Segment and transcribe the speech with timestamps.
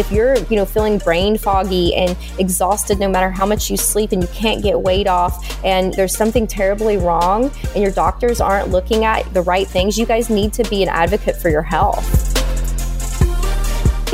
[0.00, 4.12] If you're, you know, feeling brain foggy and exhausted no matter how much you sleep
[4.12, 8.70] and you can't get weight off and there's something terribly wrong and your doctors aren't
[8.70, 12.26] looking at the right things, you guys need to be an advocate for your health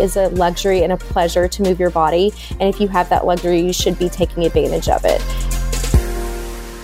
[0.00, 2.32] is a luxury and a pleasure to move your body.
[2.50, 5.22] And if you have that luxury, you should be taking advantage of it.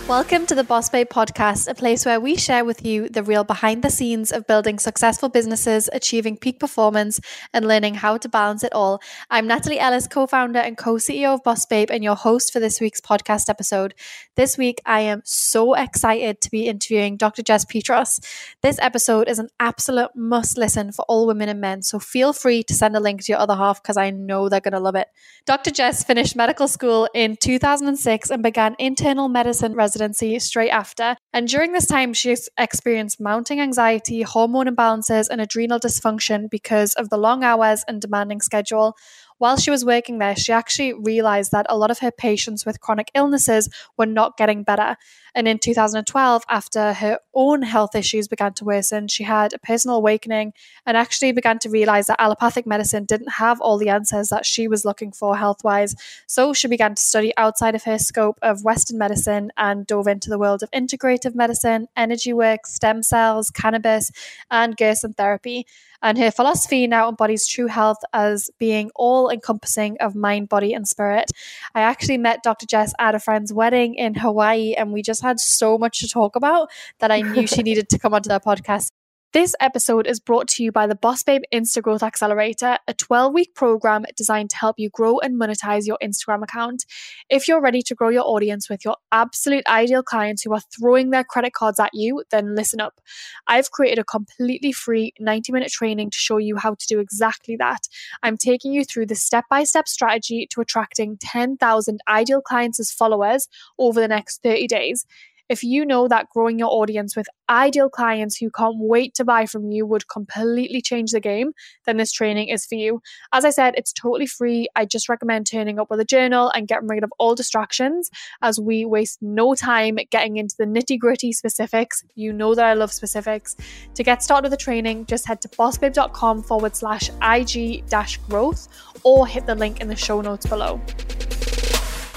[0.08, 3.44] Welcome to the Boss Babe podcast, a place where we share with you the real
[3.44, 7.20] behind the scenes of building successful businesses, achieving peak performance,
[7.54, 9.00] and learning how to balance it all.
[9.30, 12.58] I'm Natalie Ellis, co founder and co CEO of Boss Babe, and your host for
[12.58, 13.94] this week's podcast episode.
[14.34, 17.42] This week, I am so excited to be interviewing Dr.
[17.42, 18.20] Jess Peatross.
[18.60, 22.64] This episode is an absolute must listen for all women and men, so feel free
[22.64, 24.96] to send a link to your other half because I know they're going to love
[24.96, 25.08] it.
[25.46, 25.70] Dr.
[25.70, 31.16] Jess finished medical school in 2006 and began internal medicine residency residency straight after.
[31.34, 37.10] And during this time, she experienced mounting anxiety, hormone imbalances, and adrenal dysfunction because of
[37.10, 38.96] the long hours and demanding schedule
[39.42, 42.80] while she was working there, she actually realized that a lot of her patients with
[42.80, 44.96] chronic illnesses were not getting better.
[45.34, 49.96] And in 2012, after her own health issues began to worsen, she had a personal
[49.96, 50.52] awakening
[50.86, 54.68] and actually began to realize that allopathic medicine didn't have all the answers that she
[54.68, 55.96] was looking for health wise.
[56.28, 60.30] So she began to study outside of her scope of Western medicine and dove into
[60.30, 64.12] the world of integrative medicine, energy work, stem cells, cannabis,
[64.52, 65.66] and Gerson therapy.
[66.02, 70.86] And her philosophy now embodies true health as being all encompassing of mind, body, and
[70.86, 71.30] spirit.
[71.74, 72.66] I actually met Dr.
[72.66, 76.36] Jess at a friend's wedding in Hawaii, and we just had so much to talk
[76.36, 78.90] about that I knew she needed to come onto the podcast.
[79.32, 83.32] This episode is brought to you by the Boss Babe Insta Growth Accelerator, a 12
[83.32, 86.84] week program designed to help you grow and monetize your Instagram account.
[87.30, 91.08] If you're ready to grow your audience with your absolute ideal clients who are throwing
[91.08, 93.00] their credit cards at you, then listen up.
[93.46, 97.56] I've created a completely free 90 minute training to show you how to do exactly
[97.56, 97.88] that.
[98.22, 102.92] I'm taking you through the step by step strategy to attracting 10,000 ideal clients as
[102.92, 105.06] followers over the next 30 days.
[105.52, 109.44] If you know that growing your audience with ideal clients who can't wait to buy
[109.44, 111.52] from you would completely change the game,
[111.84, 113.02] then this training is for you.
[113.34, 114.68] As I said, it's totally free.
[114.76, 118.08] I just recommend turning up with a journal and getting rid of all distractions
[118.40, 122.02] as we waste no time getting into the nitty gritty specifics.
[122.14, 123.54] You know that I love specifics.
[123.94, 128.68] To get started with the training, just head to bossbabe.com forward slash IG dash growth
[129.02, 130.80] or hit the link in the show notes below.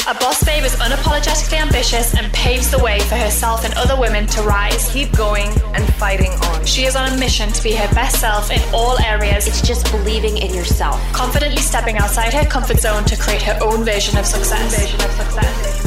[0.07, 4.27] A boss babe is unapologetically ambitious and paves the way for herself and other women
[4.27, 4.87] to rise.
[4.93, 6.63] Keep going and fighting on.
[6.63, 9.47] She is on a mission to be her best self in all areas.
[9.47, 11.01] It's just believing in yourself.
[11.11, 14.79] Confidently stepping outside her comfort zone to create her own version of success.
[14.79, 15.81] Version of success.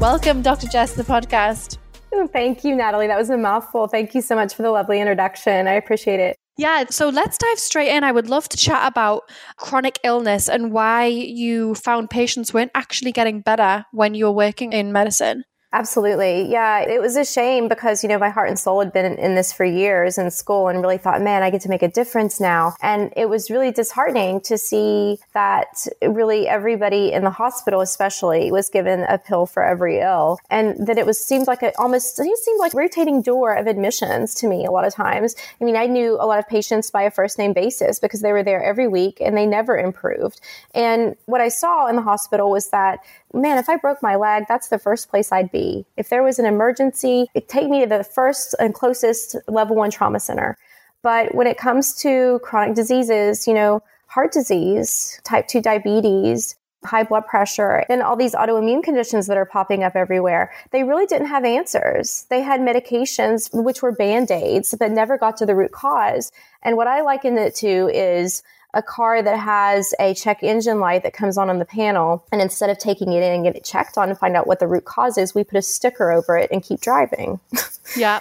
[0.00, 0.68] Welcome, Dr.
[0.68, 1.78] Jess, to the podcast.
[2.12, 3.08] Oh, thank you, Natalie.
[3.08, 3.88] That was a mouthful.
[3.88, 5.66] Thank you so much for the lovely introduction.
[5.66, 6.36] I appreciate it.
[6.56, 8.04] Yeah, so let's dive straight in.
[8.04, 9.22] I would love to chat about
[9.56, 14.72] chronic illness and why you found patients weren't actually getting better when you were working
[14.72, 15.44] in medicine.
[15.74, 16.48] Absolutely.
[16.48, 16.82] Yeah.
[16.82, 19.52] It was a shame because, you know, my heart and soul had been in, this
[19.52, 22.76] for years in school and really thought, man, I get to make a difference now.
[22.80, 28.68] And it was really disheartening to see that really everybody in the hospital, especially, was
[28.68, 30.38] given a pill for every ill.
[30.48, 34.32] And that it was seemed like a almost, it seemed like rotating door of admissions
[34.36, 35.34] to me a lot of times.
[35.60, 38.30] I mean, I knew a lot of patients by a first name basis because they
[38.30, 40.40] were there every week and they never improved.
[40.72, 43.00] And what I saw in the hospital was that
[43.34, 45.84] man, if I broke my leg, that's the first place I'd be.
[45.96, 49.90] If there was an emergency, it'd take me to the first and closest level one
[49.90, 50.56] trauma center.
[51.02, 57.02] But when it comes to chronic diseases, you know, heart disease, type 2 diabetes, high
[57.02, 61.28] blood pressure, and all these autoimmune conditions that are popping up everywhere, they really didn't
[61.28, 62.26] have answers.
[62.30, 66.30] They had medications which were band aids, but never got to the root cause.
[66.62, 68.42] And what I liken it to is
[68.74, 72.24] a car that has a check engine light that comes on on the panel.
[72.32, 74.60] And instead of taking it in and get it checked on to find out what
[74.60, 77.40] the root cause is, we put a sticker over it and keep driving.
[77.96, 78.20] Yeah.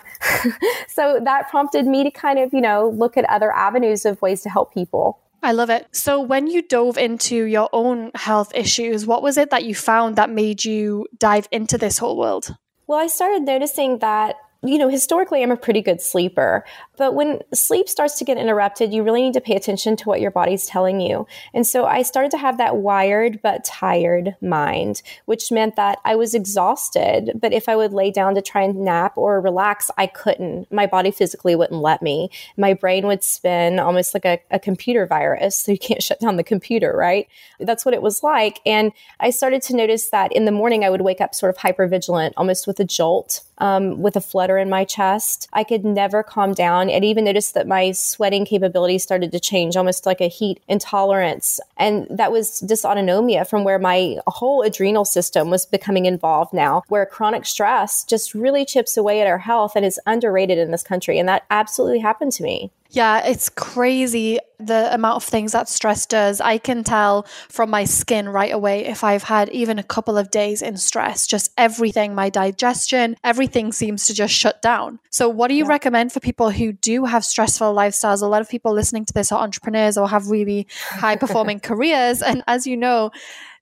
[0.90, 4.42] so that prompted me to kind of, you know, look at other avenues of ways
[4.42, 5.20] to help people.
[5.42, 5.88] I love it.
[5.94, 10.18] So, when you dove into your own health issues, what was it that you found
[10.18, 12.56] that made you dive into this whole world?
[12.88, 16.64] Well, I started noticing that you know, historically, I'm a pretty good sleeper,
[16.98, 20.22] but when sleep starts to get interrupted, you really need to pay attention to what
[20.22, 21.26] your body's telling you.
[21.54, 26.16] And so I started to have that wired but tired mind, which meant that I
[26.16, 30.08] was exhausted, but if I would lay down to try and nap or relax, I
[30.08, 30.72] couldn't.
[30.72, 32.30] My body physically wouldn't let me.
[32.58, 35.64] My brain would spin almost like a, a computer virus.
[35.64, 37.26] So you can't shut down the computer, right?
[37.58, 38.60] That's what it was like.
[38.66, 38.92] And
[39.22, 41.88] I started to notice that in the morning, I would wake up sort of hyper
[41.88, 45.48] vigilant, almost with a jolt, um, with a flutter in my chest.
[45.54, 46.94] I could never calm down down.
[46.96, 51.60] And even noticed that my sweating capabilities started to change, almost like a heat intolerance.
[51.78, 57.06] And that was dysautonomia from where my whole adrenal system was becoming involved now, where
[57.06, 61.20] chronic stress just really chips away at our health and is underrated in this country.
[61.20, 62.72] And that absolutely happened to me.
[62.94, 66.40] Yeah, it's crazy the amount of things that stress does.
[66.40, 70.30] I can tell from my skin right away if I've had even a couple of
[70.30, 75.00] days in stress, just everything, my digestion, everything seems to just shut down.
[75.10, 75.72] So, what do you yeah.
[75.72, 78.22] recommend for people who do have stressful lifestyles?
[78.22, 82.22] A lot of people listening to this are entrepreneurs or have really high performing careers.
[82.22, 83.10] And as you know,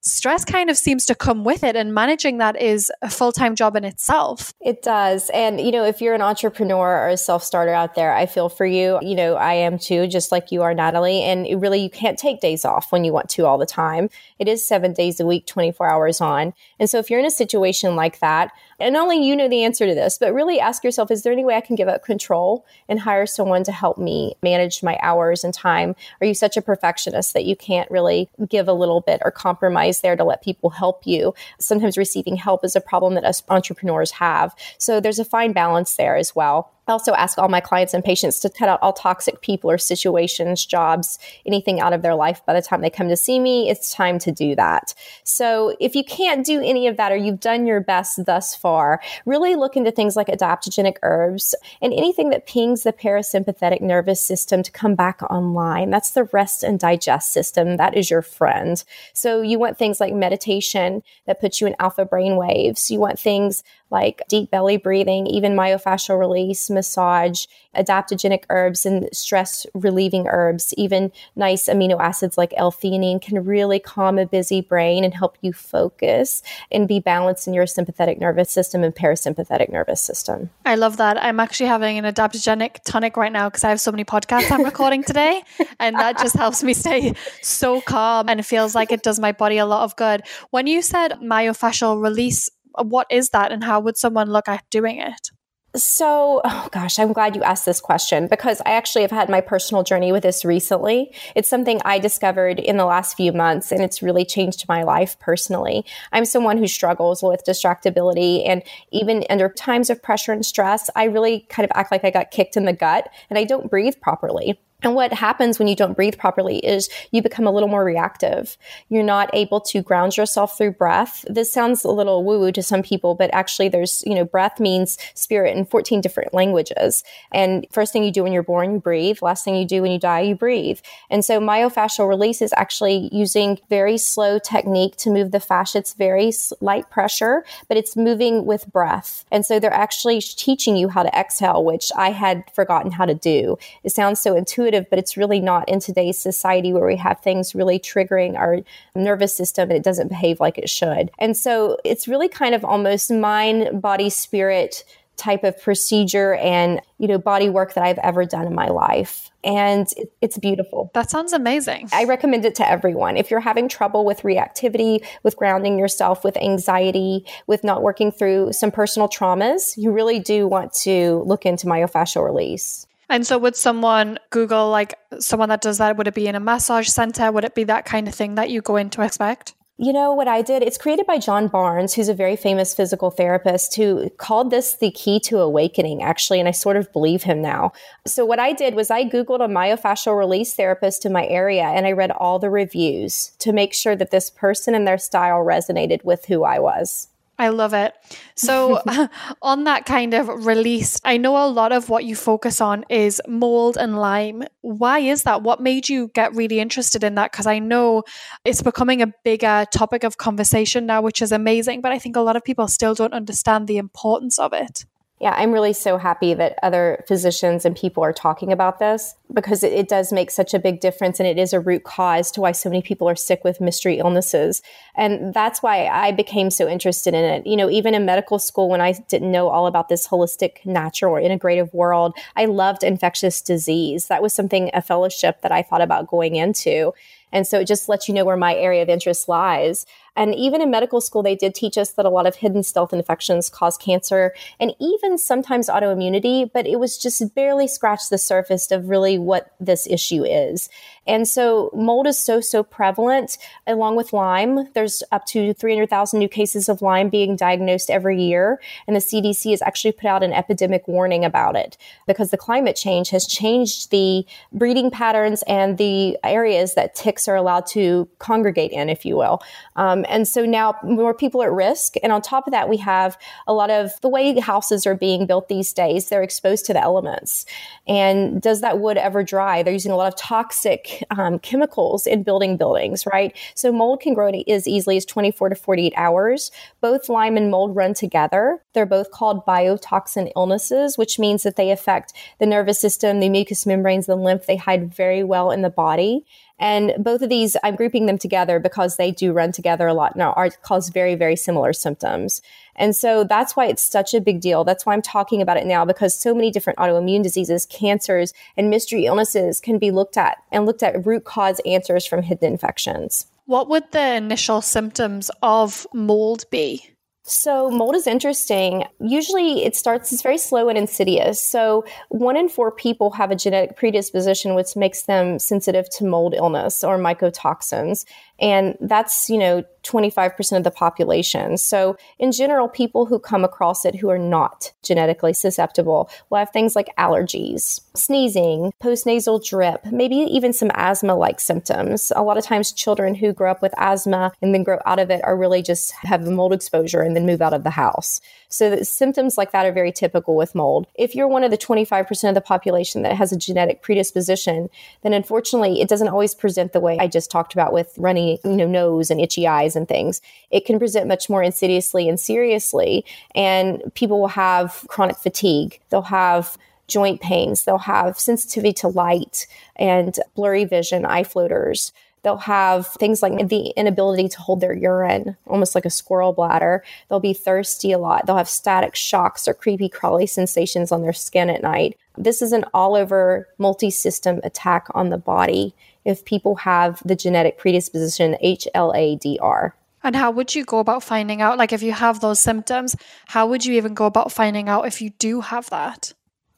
[0.02, 3.76] stress kind of seems to come with it and managing that is a full-time job
[3.76, 4.54] in itself.
[4.60, 5.30] It does.
[5.30, 8.66] And you know if you're an entrepreneur or a self-starter out there i feel for
[8.66, 8.98] you.
[9.02, 11.22] You know i am too just like you are natalie.
[11.22, 14.10] And really you can't take days off when you want to all the time.
[14.40, 16.54] It is seven days a week 24 hours on.
[16.80, 19.86] And so if you're in a situation like that and only you know the answer
[19.86, 22.66] to this, but really ask yourself is there any way I can give up control
[22.90, 25.96] and hire someone to help me manage my hours and time?
[26.20, 29.91] Are you such a perfectionist that you can't really give a little bit or compromise
[30.00, 31.34] there to let people help you?
[31.60, 34.56] Sometimes receiving help is a problem that us entrepreneurs have.
[34.78, 36.72] So there's a fine balance there as well.
[36.92, 39.78] I also ask all my clients and patients to cut out all toxic people or
[39.78, 43.70] situations, jobs, anything out of their life by the time they come to see me.
[43.70, 44.94] It's time to do that.
[45.24, 49.02] So if you can't do any of that or you've done your best thus far,
[49.26, 54.62] really look into things like adaptogenic herbs and anything that pings the parasympathetic nervous system
[54.62, 55.92] to come back online.
[55.92, 57.78] That's the rest and digest system.
[57.78, 58.84] That is your friend.
[59.14, 62.92] So you want things like meditation that puts you in alpha brain waves.
[62.92, 67.46] You want things like deep belly breathing, even myofascial release, massage,
[67.76, 70.74] adaptogenic herbs, and stress relieving herbs.
[70.78, 75.38] Even nice amino acids like L theanine can really calm a busy brain and help
[75.42, 76.42] you focus
[76.72, 80.50] and be balanced in your sympathetic nervous system and parasympathetic nervous system.
[80.66, 81.22] I love that.
[81.22, 84.64] I'm actually having an adaptogenic tonic right now because I have so many podcasts I'm
[84.64, 85.44] recording today.
[85.80, 89.32] And that just helps me stay so calm and it feels like it does my
[89.32, 90.22] body a lot of good.
[90.52, 94.70] When you said myofascial release, Uh, what is that and how would someone look at
[94.70, 95.32] doing it?
[95.74, 99.40] So, oh gosh, I'm glad you asked this question because I actually have had my
[99.40, 101.14] personal journey with this recently.
[101.34, 105.18] It's something I discovered in the last few months and it's really changed my life
[105.20, 105.86] personally.
[106.12, 111.06] I'm someone who struggles with distractibility and even under times of pressure and stress, I
[111.06, 113.96] really kind of act like I got kicked in the gut and I don't breathe
[114.02, 114.60] properly.
[114.84, 118.58] And what happens when you don't breathe properly is you become a little more reactive.
[118.90, 121.24] You're not able to ground yourself through breath.
[121.30, 124.60] This sounds a little woo woo to some people, but actually there's, you know, breath
[124.60, 127.04] means spirit in 14 different languages.
[127.32, 129.20] And first thing you do when you're born, you breathe.
[129.22, 130.80] Last thing you do when you die, you breathe.
[131.10, 135.78] And so myofascial release is actually using very slow technique to move the fascia.
[135.80, 139.26] It's very light pressure, but it's moving with breath.
[139.32, 143.14] And so they're actually teaching you how to exhale, which I had forgotten how to
[143.14, 143.58] do.
[143.84, 147.20] It sounds so intuitive intuitive, but it's really not in today's society where we have
[147.20, 148.60] things really triggering our
[148.96, 151.12] nervous system and it doesn't behave like it should.
[151.20, 154.84] And so it's really kind of almost mind, body, spirit
[155.18, 159.30] type of procedure and you know body work that I've ever done in my life
[159.44, 159.86] and
[160.22, 160.90] it's beautiful.
[160.96, 161.90] That sounds amazing.
[161.92, 163.18] I recommend it to everyone.
[163.18, 168.54] If you're having trouble with reactivity, with grounding yourself, with anxiety, with not working through
[168.54, 172.88] some personal traumas, you really do want to look into myofascial release.
[173.12, 175.98] And so, would someone Google like someone that does that?
[175.98, 177.30] Would it be in a massage center?
[177.30, 179.54] Would it be that kind of thing that you go in to expect?
[179.78, 180.64] You know what I did?
[180.64, 184.92] It's created by John Barnes, who's a very famous physical therapist who called this the
[184.92, 186.40] key to awakening, actually.
[186.40, 187.74] And I sort of believe him now.
[188.08, 191.86] So, what I did was I Googled a myofascial release therapist in my area and
[191.86, 196.06] I read all the reviews to make sure that this person and their style resonated
[196.06, 197.10] with who I was.
[197.42, 197.94] I love it.
[198.36, 198.82] So,
[199.42, 203.20] on that kind of release, I know a lot of what you focus on is
[203.28, 204.44] mold and Lyme.
[204.62, 205.42] Why is that?
[205.42, 207.32] What made you get really interested in that?
[207.32, 208.04] Because I know
[208.46, 211.82] it's becoming a bigger topic of conversation now, which is amazing.
[211.82, 214.86] But I think a lot of people still don't understand the importance of it.
[215.22, 219.64] Yeah, I'm really so happy that other physicians and people are talking about this because
[219.64, 222.42] it, it, does make such a big difference and it is a root cause to
[222.42, 224.64] why so many people are sick with mystery illnesses.
[224.96, 227.46] And that's why I became so interested in it.
[227.46, 231.14] You know, even in medical school, when I didn't know all about this holistic, natural,
[231.14, 234.08] or integrative world, I loved infectious disease.
[234.08, 236.94] That was something, a fellowship that I thought about going into.
[237.32, 239.86] And so it just lets you know where my area of interest lies.
[240.16, 242.92] And even in medical school, they did teach us that a lot of hidden stealth
[242.94, 248.72] infections cause cancer and even sometimes autoimmunity, but it was just barely scratched the surface
[248.72, 250.70] of really what this issue is.
[251.08, 254.72] And so mold is so, so prevalent along with Lyme.
[254.74, 258.62] There's up to 300,000 new cases of Lyme being diagnosed every year.
[258.88, 262.76] And the CDC has actually put out an epidemic warning about it because the climate
[262.76, 268.72] change has changed the breeding patterns and the areas that ticks are allowed to congregate
[268.72, 269.42] in, if you will.
[269.76, 271.96] Um, and so now more people at risk.
[272.04, 273.18] And on top of that, we have
[273.48, 276.82] a lot of the way houses are being built these days, they're exposed to the
[276.82, 277.46] elements.
[277.88, 279.64] And does that wood ever dry?
[279.64, 283.36] They're using a lot of toxic um, chemicals in building buildings, right?
[283.56, 286.52] So mold can grow as easily as 24 to 48 hours.
[286.80, 288.60] Both Lyme and mold run together.
[288.74, 293.66] They're both called biotoxin illnesses, which means that they affect the nervous system, the mucous
[293.66, 294.46] membranes, the lymph.
[294.46, 296.26] They hide very well in the body.
[296.62, 300.16] And both of these, I'm grouping them together because they do run together a lot
[300.16, 302.42] now, are cause very, very similar symptoms.
[302.76, 304.64] And so that's why it's such a big deal.
[304.64, 308.70] That's why I'm talking about it now because so many different autoimmune diseases, cancers, and
[308.70, 313.26] mystery illnesses can be looked at and looked at root cause answers from hidden infections.
[313.46, 316.92] What would the initial symptoms of mold be?
[317.24, 318.86] So, mold is interesting.
[319.00, 321.40] Usually, it starts, it's very slow and insidious.
[321.40, 326.34] So, one in four people have a genetic predisposition, which makes them sensitive to mold
[326.34, 328.06] illness or mycotoxins.
[328.40, 331.58] And that's, you know, 25% of the population.
[331.58, 336.52] So, in general, people who come across it who are not genetically susceptible will have
[336.52, 342.12] things like allergies, sneezing, postnasal drip, maybe even some asthma like symptoms.
[342.16, 345.10] A lot of times, children who grow up with asthma and then grow out of
[345.10, 348.22] it are really just have mold exposure and then move out of the house.
[348.52, 350.86] So symptoms like that are very typical with mold.
[350.96, 354.70] If you're one of the 25% of the population that has a genetic predisposition,
[355.04, 358.58] then unfortunately it doesn't always present the way I just talked about with runny you
[358.58, 360.22] know, nose and itchy eyes and things.
[360.50, 363.06] It can present much more insidiously and seriously.
[363.36, 365.80] And people will have chronic fatigue.
[365.90, 367.64] They'll have joint pains.
[367.64, 369.48] They'll have sensitivity to light
[369.78, 371.94] and blurry vision, eye floaters.
[372.24, 376.84] They'll have things like the inability to hold their urine, almost like a squirrel bladder.
[377.10, 378.26] They'll be thirsty a lot.
[378.26, 381.98] They'll have static shocks or creepy crawly sensations on their skin at night.
[382.18, 385.74] This is an all over multi system attack on the body
[386.06, 389.76] if people have the genetic predisposition HLA-DR.
[390.04, 391.58] And how would you go about finding out?
[391.58, 392.96] Like, if you have those symptoms,
[393.28, 396.14] how would you even go about finding out if you do have that?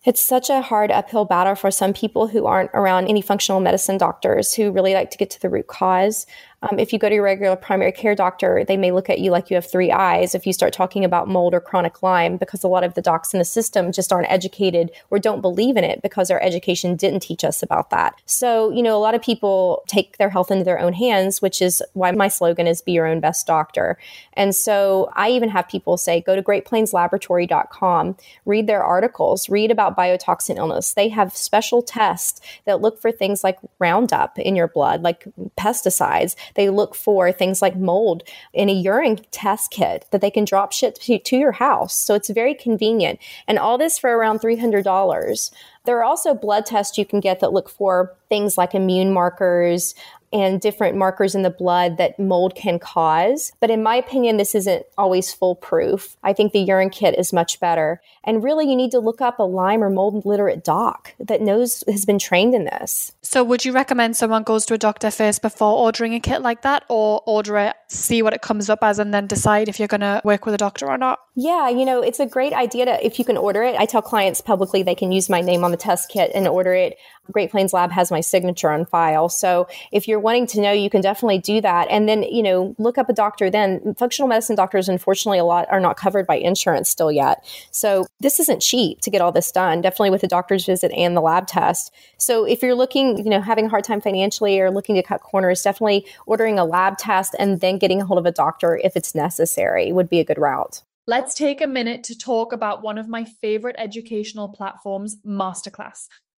[0.05, 3.97] It's such a hard uphill battle for some people who aren't around any functional medicine
[3.97, 6.25] doctors who really like to get to the root cause.
[6.69, 9.31] Um, if you go to your regular primary care doctor, they may look at you
[9.31, 12.63] like you have three eyes if you start talking about mold or chronic Lyme because
[12.63, 15.83] a lot of the docs in the system just aren't educated or don't believe in
[15.83, 18.15] it because our education didn't teach us about that.
[18.25, 21.61] So, you know, a lot of people take their health into their own hands, which
[21.61, 23.97] is why my slogan is be your own best doctor.
[24.33, 29.97] And so I even have people say, go to greatplainslaboratory.com, read their articles, read about
[29.97, 30.93] biotoxin illness.
[30.93, 35.25] They have special tests that look for things like Roundup in your blood, like
[35.57, 40.45] pesticides they look for things like mold in a urine test kit that they can
[40.45, 41.97] drop shit to, to your house.
[41.97, 43.19] So it's very convenient.
[43.47, 45.51] And all this for around $300.
[45.85, 49.95] There are also blood tests you can get that look for things like immune markers,
[50.33, 53.53] and different markers in the blood that mold can cause.
[53.59, 56.17] But in my opinion, this isn't always foolproof.
[56.23, 58.01] I think the urine kit is much better.
[58.23, 61.83] And really, you need to look up a Lyme or mold literate doc that knows,
[61.87, 63.11] has been trained in this.
[63.21, 66.61] So, would you recommend someone goes to a doctor first before ordering a kit like
[66.63, 69.87] that, or order it, see what it comes up as, and then decide if you're
[69.87, 71.19] going to work with a doctor or not?
[71.35, 73.75] Yeah, you know, it's a great idea to, if you can order it.
[73.77, 76.73] I tell clients publicly they can use my name on the test kit and order
[76.73, 76.97] it.
[77.31, 79.29] Great Plains Lab has my signature on file.
[79.29, 81.87] So if you're wanting to know, you can definitely do that.
[81.89, 83.95] And then, you know, look up a doctor then.
[83.97, 87.43] Functional medicine doctors, unfortunately, a lot are not covered by insurance still yet.
[87.71, 91.15] So this isn't cheap to get all this done, definitely with the doctor's visit and
[91.15, 91.93] the lab test.
[92.17, 95.21] So if you're looking, you know, having a hard time financially or looking to cut
[95.21, 98.95] corners, definitely ordering a lab test and then getting a hold of a doctor if
[98.95, 100.81] it's necessary would be a good route.
[101.05, 106.07] Let's take a minute to talk about one of my favorite educational platforms, Masterclass.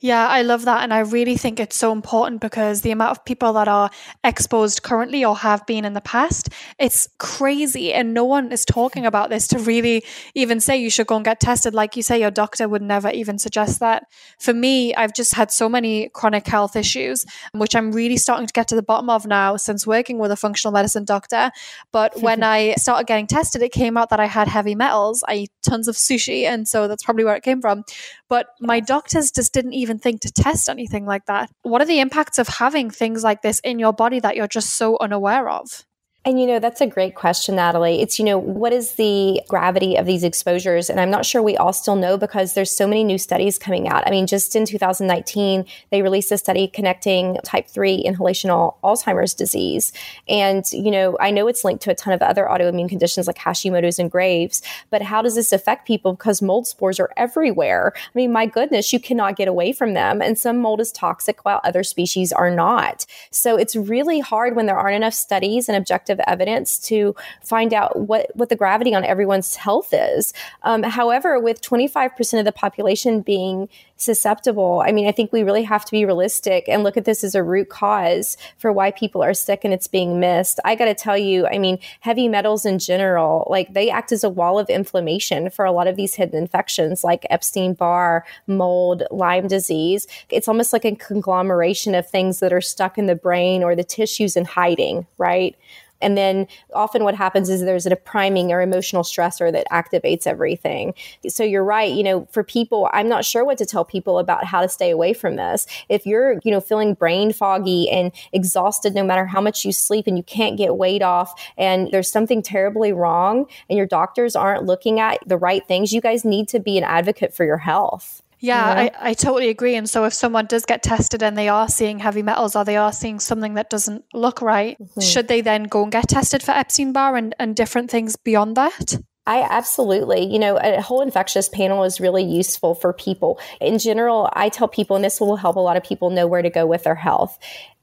[0.00, 0.84] Yeah, I love that.
[0.84, 3.90] And I really think it's so important because the amount of people that are
[4.22, 7.92] exposed currently or have been in the past, it's crazy.
[7.92, 10.04] And no one is talking about this to really
[10.36, 11.74] even say you should go and get tested.
[11.74, 14.04] Like you say, your doctor would never even suggest that.
[14.38, 18.52] For me, I've just had so many chronic health issues, which I'm really starting to
[18.52, 21.50] get to the bottom of now since working with a functional medicine doctor.
[21.90, 25.24] But when I started getting tested, it came out that I had heavy metals.
[25.26, 26.44] I eat tons of sushi.
[26.44, 27.82] And so that's probably where it came from.
[28.28, 31.50] But my doctors just didn't even think to test anything like that.
[31.62, 34.76] What are the impacts of having things like this in your body that you're just
[34.76, 35.84] so unaware of?
[36.24, 38.02] And you know, that's a great question, Natalie.
[38.02, 40.90] It's, you know, what is the gravity of these exposures?
[40.90, 43.88] And I'm not sure we all still know because there's so many new studies coming
[43.88, 44.06] out.
[44.06, 49.92] I mean, just in 2019, they released a study connecting type 3 inhalational Alzheimer's disease.
[50.28, 53.38] And, you know, I know it's linked to a ton of other autoimmune conditions like
[53.38, 54.60] Hashimoto's and Graves,
[54.90, 56.12] but how does this affect people?
[56.12, 57.92] Because mold spores are everywhere.
[57.96, 60.20] I mean, my goodness, you cannot get away from them.
[60.20, 63.06] And some mold is toxic while other species are not.
[63.30, 67.98] So it's really hard when there aren't enough studies and objective evidence to find out
[67.98, 70.32] what, what the gravity on everyone's health is.
[70.62, 75.64] Um, however, with 25% of the population being susceptible, I mean, I think we really
[75.64, 79.22] have to be realistic and look at this as a root cause for why people
[79.22, 80.60] are sick and it's being missed.
[80.64, 84.22] I got to tell you, I mean, heavy metals in general, like they act as
[84.22, 89.02] a wall of inflammation for a lot of these hidden infections like Epstein Barr, mold,
[89.10, 90.06] Lyme disease.
[90.30, 93.84] It's almost like a conglomeration of things that are stuck in the brain or the
[93.84, 95.56] tissues in hiding, right?
[96.00, 100.94] And then often what happens is there's a priming or emotional stressor that activates everything.
[101.28, 101.92] So you're right.
[101.92, 104.90] You know, for people, I'm not sure what to tell people about how to stay
[104.90, 105.66] away from this.
[105.88, 110.06] If you're, you know, feeling brain foggy and exhausted no matter how much you sleep
[110.06, 114.64] and you can't get weight off and there's something terribly wrong and your doctors aren't
[114.64, 118.22] looking at the right things, you guys need to be an advocate for your health.
[118.40, 119.74] Yeah, I, I totally agree.
[119.74, 122.76] And so if someone does get tested and they are seeing heavy metals or they
[122.76, 125.00] are seeing something that doesn't look right, mm-hmm.
[125.00, 128.56] should they then go and get tested for Epstein Barr and, and different things beyond
[128.56, 128.96] that?
[129.26, 133.38] I absolutely, you know, a whole infectious panel is really useful for people.
[133.60, 136.40] In general, I tell people, and this will help a lot of people know where
[136.40, 137.38] to go with their health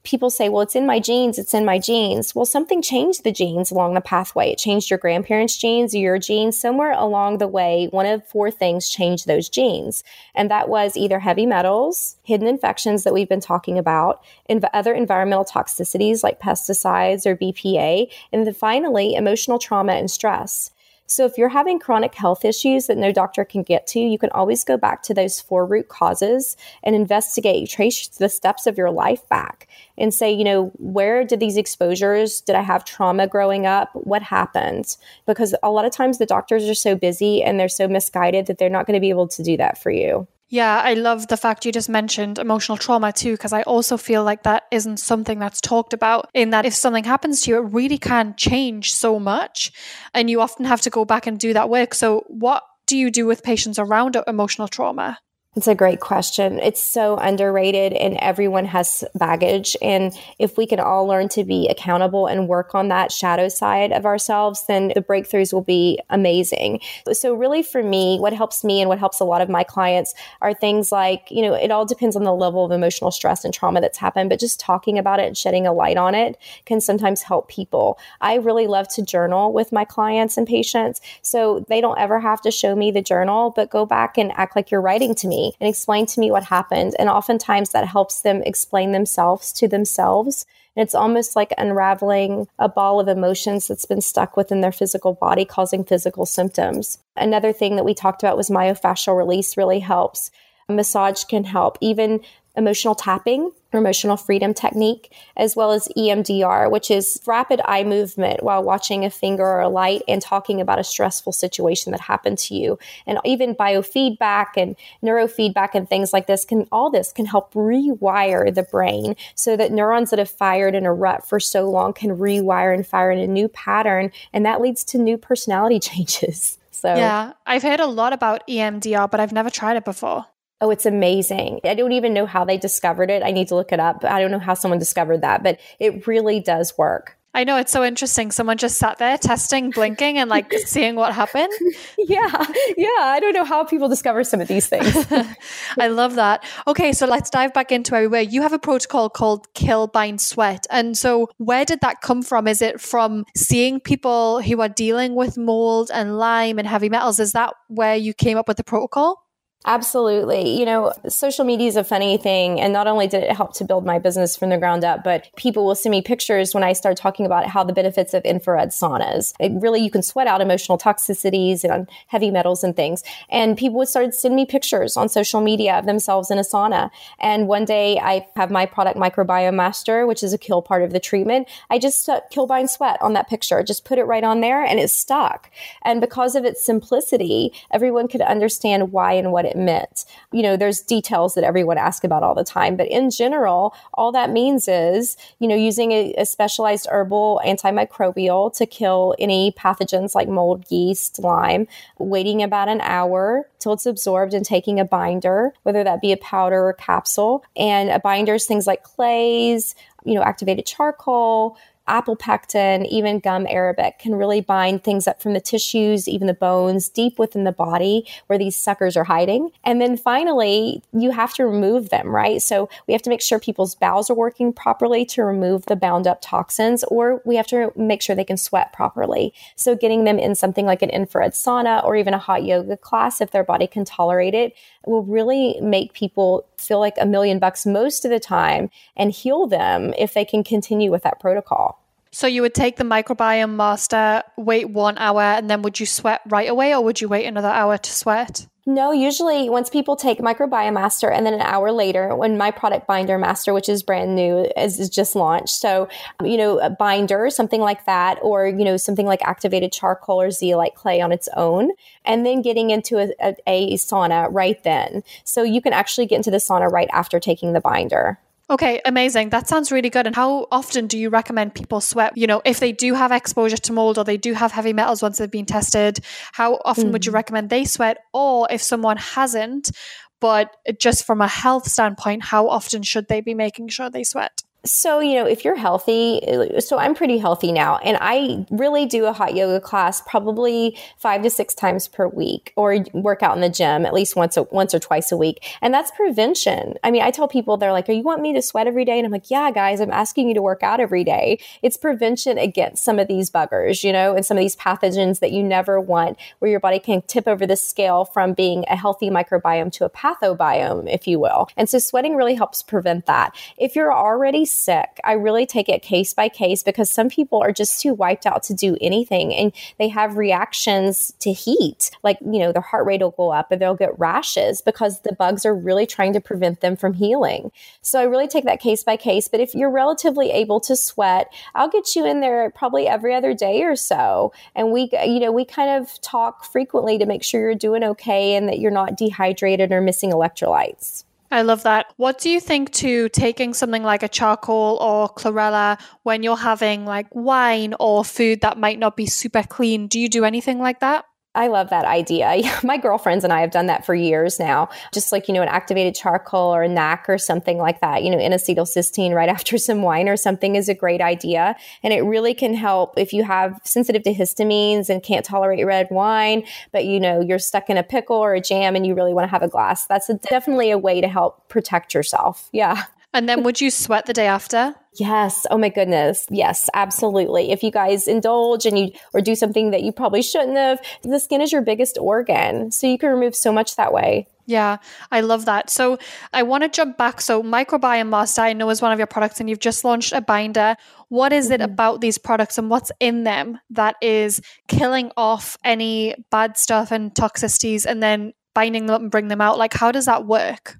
[0.06, 2.34] people say, well, it's in my genes, it's in my genes.
[2.34, 4.50] Well, something changed the genes along the pathway.
[4.52, 6.58] It changed your grandparents' genes, your genes.
[6.58, 10.04] Somewhere along the way, one of four things changed those genes.
[10.34, 14.94] And that was either heavy metals, hidden infections that we've been talking about, and other
[14.94, 20.70] environmental toxicities like pesticides or BPA, and then finally, emotional trauma and stress.
[21.08, 24.30] So, if you're having chronic health issues that no doctor can get to, you can
[24.30, 28.90] always go back to those four root causes and investigate, trace the steps of your
[28.90, 33.66] life back and say, you know, where did these exposures, did I have trauma growing
[33.66, 33.90] up?
[33.94, 34.96] What happened?
[35.26, 38.58] Because a lot of times the doctors are so busy and they're so misguided that
[38.58, 40.26] they're not going to be able to do that for you.
[40.48, 44.22] Yeah, I love the fact you just mentioned emotional trauma too, because I also feel
[44.22, 46.30] like that isn't something that's talked about.
[46.34, 49.72] In that, if something happens to you, it really can change so much.
[50.14, 51.94] And you often have to go back and do that work.
[51.94, 55.18] So, what do you do with patients around emotional trauma?
[55.56, 56.58] It's a great question.
[56.58, 59.74] It's so underrated, and everyone has baggage.
[59.80, 63.90] And if we can all learn to be accountable and work on that shadow side
[63.90, 66.80] of ourselves, then the breakthroughs will be amazing.
[67.10, 70.12] So, really, for me, what helps me and what helps a lot of my clients
[70.42, 73.54] are things like, you know, it all depends on the level of emotional stress and
[73.54, 76.82] trauma that's happened, but just talking about it and shedding a light on it can
[76.82, 77.98] sometimes help people.
[78.20, 81.00] I really love to journal with my clients and patients.
[81.22, 84.54] So, they don't ever have to show me the journal, but go back and act
[84.54, 86.94] like you're writing to me and explain to me what happened.
[86.98, 90.46] And oftentimes that helps them explain themselves to themselves.
[90.74, 95.14] And it's almost like unraveling a ball of emotions that's been stuck within their physical
[95.14, 96.98] body, causing physical symptoms.
[97.16, 100.30] Another thing that we talked about was myofascial release really helps.
[100.68, 101.78] A massage can help.
[101.80, 102.20] Even
[102.56, 108.42] emotional tapping or emotional freedom technique, as well as EMDR, which is rapid eye movement
[108.42, 112.38] while watching a finger or a light and talking about a stressful situation that happened
[112.38, 112.78] to you.
[113.06, 118.54] And even biofeedback and neurofeedback and things like this can, all this can help rewire
[118.54, 122.10] the brain so that neurons that have fired in a rut for so long can
[122.10, 124.10] rewire and fire in a new pattern.
[124.32, 126.58] And that leads to new personality changes.
[126.70, 130.26] So, yeah, I've heard a lot about EMDR, but I've never tried it before.
[130.60, 131.60] Oh, it's amazing.
[131.64, 133.22] I don't even know how they discovered it.
[133.22, 134.04] I need to look it up.
[134.04, 137.18] I don't know how someone discovered that, but it really does work.
[137.36, 138.30] I know it's so interesting.
[138.30, 141.52] Someone just sat there testing, blinking, and like seeing what happened.
[141.98, 142.32] Yeah.
[142.78, 142.88] Yeah.
[142.98, 145.06] I don't know how people discover some of these things.
[145.78, 146.42] I love that.
[146.66, 146.94] Okay.
[146.94, 148.22] So let's dive back into everywhere.
[148.22, 150.66] You have a protocol called Kill, Bind, Sweat.
[150.70, 152.48] And so where did that come from?
[152.48, 157.20] Is it from seeing people who are dealing with mold and Lyme and heavy metals?
[157.20, 159.25] Is that where you came up with the protocol?
[159.68, 160.56] Absolutely.
[160.56, 162.60] You know, social media is a funny thing.
[162.60, 165.26] And not only did it help to build my business from the ground up, but
[165.36, 168.68] people will send me pictures when I start talking about how the benefits of infrared
[168.68, 169.34] saunas.
[169.40, 173.02] It really, you can sweat out emotional toxicities and heavy metals and things.
[173.28, 176.90] And people would start sending me pictures on social media of themselves in a sauna.
[177.18, 180.92] And one day I have my product Microbiome Master, which is a kill part of
[180.92, 181.48] the treatment.
[181.70, 184.78] I just kill bind sweat on that picture, just put it right on there and
[184.78, 185.50] it stuck.
[185.82, 190.04] And because of its simplicity, everyone could understand why and what it meant.
[190.32, 194.12] You know, there's details that everyone asks about all the time, but in general, all
[194.12, 200.14] that means is, you know, using a, a specialized herbal antimicrobial to kill any pathogens
[200.14, 201.66] like mold, yeast, Lyme,
[201.98, 206.16] waiting about an hour till it's absorbed and taking a binder, whether that be a
[206.16, 207.44] powder or capsule.
[207.56, 211.56] And a binders, things like clays, you know, activated charcoal,
[211.88, 216.34] apple pectin, even gum arabic can really bind things up from the tissues, even the
[216.34, 219.50] bones, deep within the body where these suckers are hiding.
[219.64, 222.42] And then finally, you have to remove them, right?
[222.42, 226.06] So we have to make sure people's bowels are working properly to remove the bound
[226.06, 229.32] up toxins, or we have to make sure they can sweat properly.
[229.54, 233.20] So getting them in something like an infrared sauna or even a hot yoga class,
[233.20, 234.54] if their body can tolerate it,
[234.86, 239.46] will really make people feel like a million bucks most of the time and heal
[239.46, 241.75] them if they can continue with that protocol.
[242.16, 246.22] So you would take the microbiome master, wait one hour, and then would you sweat
[246.24, 248.46] right away or would you wait another hour to sweat?
[248.64, 252.86] No, usually once people take Microbiome Master and then an hour later, when my product
[252.86, 255.56] Binder Master, which is brand new, is, is just launched.
[255.56, 255.90] So,
[256.24, 260.30] you know, a binder, something like that, or, you know, something like activated charcoal or
[260.30, 261.70] zeolite clay on its own,
[262.06, 265.04] and then getting into a, a, a sauna right then.
[265.24, 268.18] So you can actually get into the sauna right after taking the binder.
[268.48, 269.30] Okay, amazing.
[269.30, 270.06] That sounds really good.
[270.06, 272.16] And how often do you recommend people sweat?
[272.16, 275.02] You know, if they do have exposure to mold or they do have heavy metals
[275.02, 275.98] once they've been tested,
[276.32, 276.92] how often mm.
[276.92, 277.16] would you mm.
[277.16, 277.98] recommend they sweat?
[278.14, 279.72] Or if someone hasn't,
[280.20, 284.44] but just from a health standpoint, how often should they be making sure they sweat?
[284.66, 286.20] So, you know, if you're healthy,
[286.58, 291.22] so I'm pretty healthy now, and I really do a hot yoga class probably five
[291.22, 294.42] to six times per week, or work out in the gym at least once, a,
[294.44, 296.74] once or twice a week, and that's prevention.
[296.82, 298.98] I mean, I tell people they're like, "Are you want me to sweat every day?"
[298.98, 301.38] And I'm like, "Yeah, guys, I'm asking you to work out every day.
[301.62, 305.30] It's prevention against some of these buggers, you know, and some of these pathogens that
[305.30, 309.10] you never want, where your body can tip over the scale from being a healthy
[309.10, 311.48] microbiome to a pathobiome, if you will.
[311.56, 313.32] And so, sweating really helps prevent that.
[313.56, 315.00] If you're already sick.
[315.04, 318.42] I really take it case by case because some people are just too wiped out
[318.44, 321.90] to do anything and they have reactions to heat.
[322.02, 325.14] Like, you know, their heart rate will go up and they'll get rashes because the
[325.14, 327.52] bugs are really trying to prevent them from healing.
[327.82, 329.28] So I really take that case by case.
[329.28, 333.34] But if you're relatively able to sweat, I'll get you in there probably every other
[333.34, 334.32] day or so.
[334.54, 338.36] And we, you know, we kind of talk frequently to make sure you're doing okay
[338.36, 341.04] and that you're not dehydrated or missing electrolytes.
[341.30, 341.92] I love that.
[341.96, 346.84] What do you think to taking something like a charcoal or chlorella when you're having
[346.84, 349.88] like wine or food that might not be super clean?
[349.88, 351.04] Do you do anything like that?
[351.36, 352.42] I love that idea.
[352.64, 354.68] My girlfriends and I have done that for years now.
[354.92, 358.10] Just like, you know, an activated charcoal or a NAC or something like that, you
[358.10, 361.54] know, N-acetylcysteine right after some wine or something is a great idea.
[361.82, 365.88] And it really can help if you have sensitive to histamines and can't tolerate red
[365.90, 369.12] wine, but you know, you're stuck in a pickle or a jam and you really
[369.12, 369.86] want to have a glass.
[369.86, 372.48] That's a, definitely a way to help protect yourself.
[372.52, 372.84] Yeah.
[373.16, 374.74] And then would you sweat the day after?
[374.98, 375.46] Yes.
[375.50, 376.26] Oh my goodness.
[376.28, 377.50] Yes, absolutely.
[377.50, 381.18] If you guys indulge and you or do something that you probably shouldn't have, the
[381.18, 382.70] skin is your biggest organ.
[382.70, 384.26] So you can remove so much that way.
[384.44, 384.76] Yeah,
[385.10, 385.70] I love that.
[385.70, 385.98] So
[386.34, 387.22] I want to jump back.
[387.22, 390.20] So Microbiome Master, I know is one of your products and you've just launched a
[390.20, 390.76] binder.
[391.08, 391.72] What is it mm-hmm.
[391.72, 397.14] about these products and what's in them that is killing off any bad stuff and
[397.14, 399.56] toxicities and then binding them up and bring them out?
[399.56, 400.76] Like how does that work?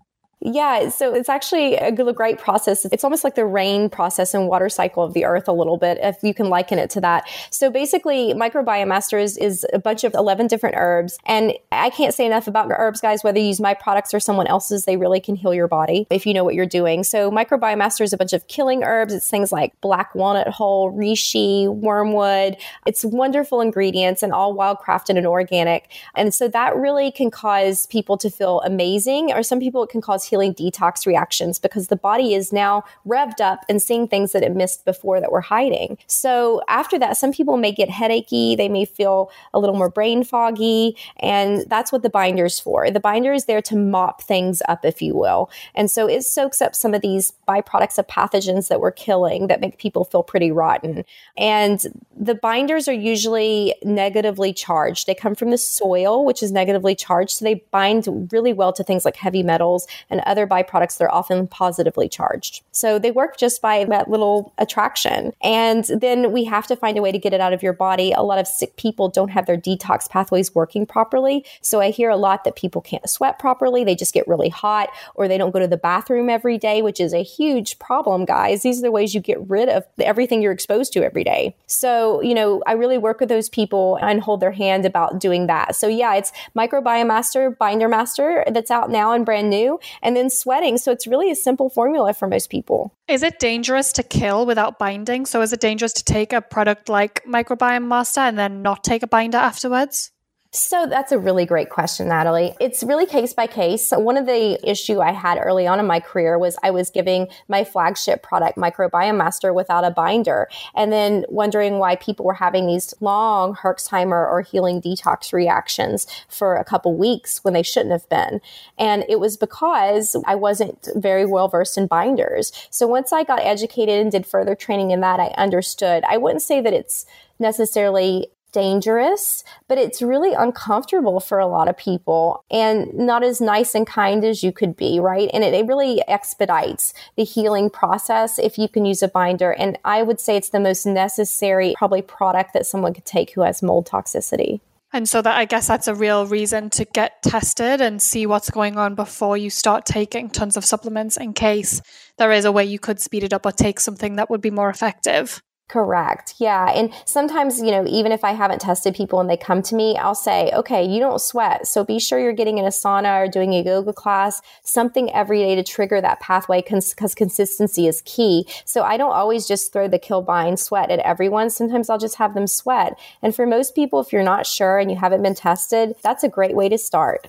[0.49, 2.85] Yeah, so it's actually a great process.
[2.85, 5.99] It's almost like the rain process and water cycle of the earth a little bit,
[6.01, 7.29] if you can liken it to that.
[7.51, 11.19] So basically, Microbiome Masters is a bunch of 11 different herbs.
[11.27, 14.47] And I can't say enough about herbs, guys, whether you use my products or someone
[14.47, 17.03] else's, they really can heal your body if you know what you're doing.
[17.03, 19.13] So Microbiome Master is a bunch of killing herbs.
[19.13, 22.57] It's things like black walnut hull, reishi, wormwood.
[22.87, 25.91] It's wonderful ingredients and all wildcrafted and organic.
[26.15, 30.01] And so that really can cause people to feel amazing, or some people it can
[30.01, 34.43] cause healing detox reactions because the body is now revved up and seeing things that
[34.43, 35.99] it missed before that were hiding.
[36.07, 40.25] So after that, some people may get headachy, they may feel a little more brain
[40.25, 42.91] foggy, and that's what the binder is for.
[42.91, 45.51] The binder is there to mop things up, if you will.
[45.75, 49.61] And so it soaks up some of these byproducts of pathogens that we're killing that
[49.61, 51.05] make people feel pretty rotten.
[51.37, 51.81] And
[52.17, 55.07] the binders are usually negatively charged.
[55.07, 57.33] They come from the soil, which is negatively charged.
[57.33, 61.13] So they bind really well to things like heavy metals and other byproducts that are
[61.13, 62.63] often positively charged.
[62.73, 65.33] So they work just by that little attraction.
[65.43, 68.13] And then we have to find a way to get it out of your body.
[68.13, 71.45] A lot of sick people don't have their detox pathways working properly.
[71.61, 73.85] So I hear a lot that people can't sweat properly.
[73.85, 77.01] They just get really hot or they don't go to the bathroom every day, which
[77.01, 78.63] is a huge problem, guys.
[78.63, 81.57] These are the ways you get rid of everything you're exposed to every day.
[81.67, 85.47] So, you know, I really work with those people and hold their hand about doing
[85.47, 85.77] that.
[85.77, 90.31] So, yeah, it's Microbiome Master, Binder Master that's out now and brand new, and then
[90.31, 90.79] sweating.
[90.79, 92.95] So, it's really a simple formula for most people.
[93.09, 95.27] Is it dangerous to kill without binding?
[95.27, 99.03] So, is it dangerous to take a product like Microbiome Master and then not take
[99.03, 100.13] a binder afterwards?
[100.57, 102.55] So that's a really great question, Natalie.
[102.59, 103.91] It's really case by case.
[103.91, 107.29] One of the issue I had early on in my career was I was giving
[107.47, 112.67] my flagship product, Microbiome Master, without a binder, and then wondering why people were having
[112.67, 118.09] these long Herxheimer or healing detox reactions for a couple weeks when they shouldn't have
[118.09, 118.41] been.
[118.79, 122.51] And it was because I wasn't very well versed in binders.
[122.71, 126.03] So once I got educated and did further training in that, I understood.
[126.09, 127.05] I wouldn't say that it's
[127.39, 133.75] necessarily dangerous, but it's really uncomfortable for a lot of people and not as nice
[133.75, 135.29] and kind as you could be, right?
[135.35, 139.53] And it, it, really expedites the healing process if you can use a binder.
[139.53, 143.43] And I would say it's the most necessary, probably, product that someone could take who
[143.43, 144.61] has mold toxicity.
[144.91, 148.49] And so that I guess that's a real reason to get tested and see what's
[148.49, 151.83] going on before you start taking tons of supplements in case
[152.17, 154.51] there is a way you could speed it up or take something that would be
[154.51, 155.43] more effective.
[155.69, 156.35] Correct.
[156.39, 156.71] Yeah.
[156.71, 159.97] And sometimes, you know, even if I haven't tested people and they come to me,
[159.97, 161.67] I'll say, okay, you don't sweat.
[161.67, 165.41] So be sure you're getting in a sauna or doing a yoga class, something every
[165.41, 168.47] day to trigger that pathway because cons- consistency is key.
[168.65, 171.51] So I don't always just throw the kill bind sweat at everyone.
[171.51, 172.97] Sometimes I'll just have them sweat.
[173.21, 176.29] And for most people, if you're not sure and you haven't been tested, that's a
[176.29, 177.29] great way to start.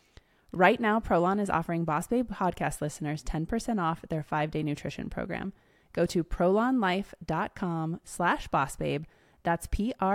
[0.53, 5.53] Right now, Prolon is offering Boss Babe podcast listeners 10% off their five-day nutrition program.
[5.93, 9.05] Go to prolonlife.com slash bossbabe.
[9.43, 10.07] That's P-R-O-L-O-N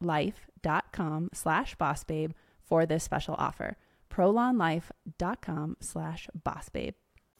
[0.00, 3.76] life.com slash bossbabe for this special offer.
[4.10, 6.94] prolonlife.com slash bossbabe.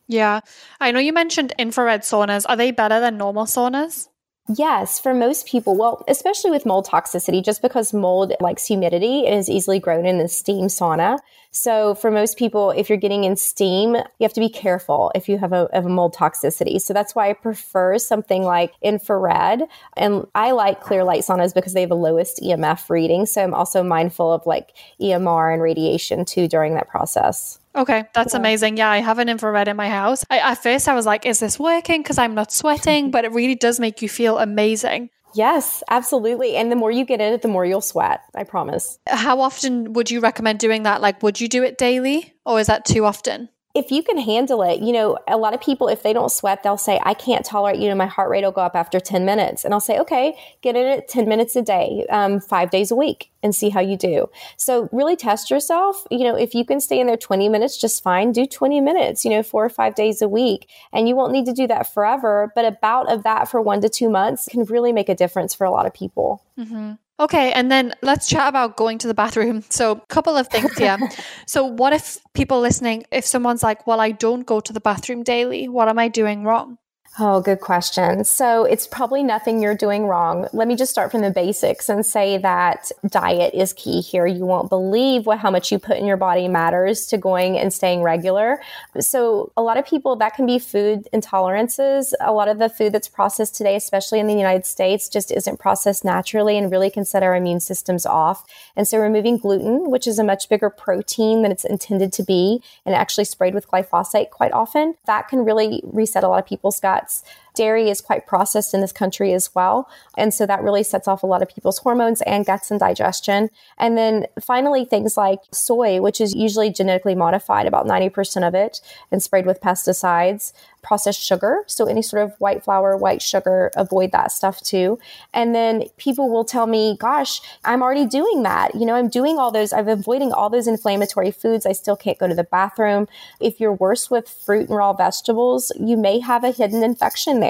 [0.06, 0.40] Yeah.
[0.80, 2.46] I know you mentioned infrared saunas.
[2.48, 4.08] Are they better than normal saunas?
[4.54, 9.34] Yes, for most people, well, especially with mold toxicity, just because mold likes humidity and
[9.34, 11.18] is easily grown in the steam sauna.
[11.50, 15.28] So for most people, if you're getting in steam, you have to be careful if
[15.28, 16.80] you have a, have a mold toxicity.
[16.80, 19.62] So that's why I prefer something like infrared.
[19.96, 23.26] And I like Clearlight saunas because they have the lowest EMF reading.
[23.26, 27.58] So I'm also mindful of like EMR and radiation too during that process.
[27.76, 28.40] Okay, that's yeah.
[28.40, 28.76] amazing.
[28.78, 30.24] Yeah, I have an infrared in my house.
[30.30, 32.02] I, at first, I was like, is this working?
[32.02, 35.10] Because I'm not sweating, but it really does make you feel amazing.
[35.34, 36.56] Yes, absolutely.
[36.56, 38.22] And the more you get in it, the more you'll sweat.
[38.34, 38.98] I promise.
[39.06, 41.02] How often would you recommend doing that?
[41.02, 43.50] Like, would you do it daily or is that too often?
[43.76, 46.62] If you can handle it, you know, a lot of people, if they don't sweat,
[46.62, 49.26] they'll say, I can't tolerate, you know, my heart rate will go up after 10
[49.26, 49.66] minutes.
[49.66, 52.96] And I'll say, okay, get in it 10 minutes a day, um, five days a
[52.96, 54.30] week and see how you do.
[54.56, 56.06] So really test yourself.
[56.10, 58.32] You know, if you can stay in there 20 minutes, just fine.
[58.32, 60.70] Do 20 minutes, you know, four or five days a week.
[60.94, 63.82] And you won't need to do that forever, but a bout of that for one
[63.82, 66.42] to two months can really make a difference for a lot of people.
[66.58, 66.92] Mm-hmm.
[67.18, 69.64] Okay, and then let's chat about going to the bathroom.
[69.70, 70.98] So, a couple of things here.
[71.46, 75.22] so, what if people listening, if someone's like, well, I don't go to the bathroom
[75.22, 76.76] daily, what am I doing wrong?
[77.18, 78.24] Oh, good question.
[78.24, 80.48] So it's probably nothing you're doing wrong.
[80.52, 84.26] Let me just start from the basics and say that diet is key here.
[84.26, 87.72] You won't believe what how much you put in your body matters to going and
[87.72, 88.60] staying regular.
[89.00, 92.12] So a lot of people that can be food intolerances.
[92.20, 95.58] A lot of the food that's processed today, especially in the United States, just isn't
[95.58, 98.44] processed naturally and really can set our immune systems off.
[98.76, 102.62] And so removing gluten, which is a much bigger protein than it's intended to be
[102.84, 106.78] and actually sprayed with glyphosate quite often, that can really reset a lot of people's
[106.78, 107.22] gut that's
[107.56, 109.88] Dairy is quite processed in this country as well.
[110.16, 113.50] And so that really sets off a lot of people's hormones and guts and digestion.
[113.78, 118.80] And then finally, things like soy, which is usually genetically modified, about 90% of it,
[119.10, 120.52] and sprayed with pesticides
[120.86, 121.64] processed sugar.
[121.66, 125.00] So any sort of white flour, white sugar, avoid that stuff too.
[125.34, 128.76] And then people will tell me, gosh, I'm already doing that.
[128.76, 131.66] You know, I'm doing all those, I'm avoiding all those inflammatory foods.
[131.66, 133.08] I still can't go to the bathroom.
[133.40, 137.40] If you're worse with fruit and raw vegetables, you may have a hidden infection.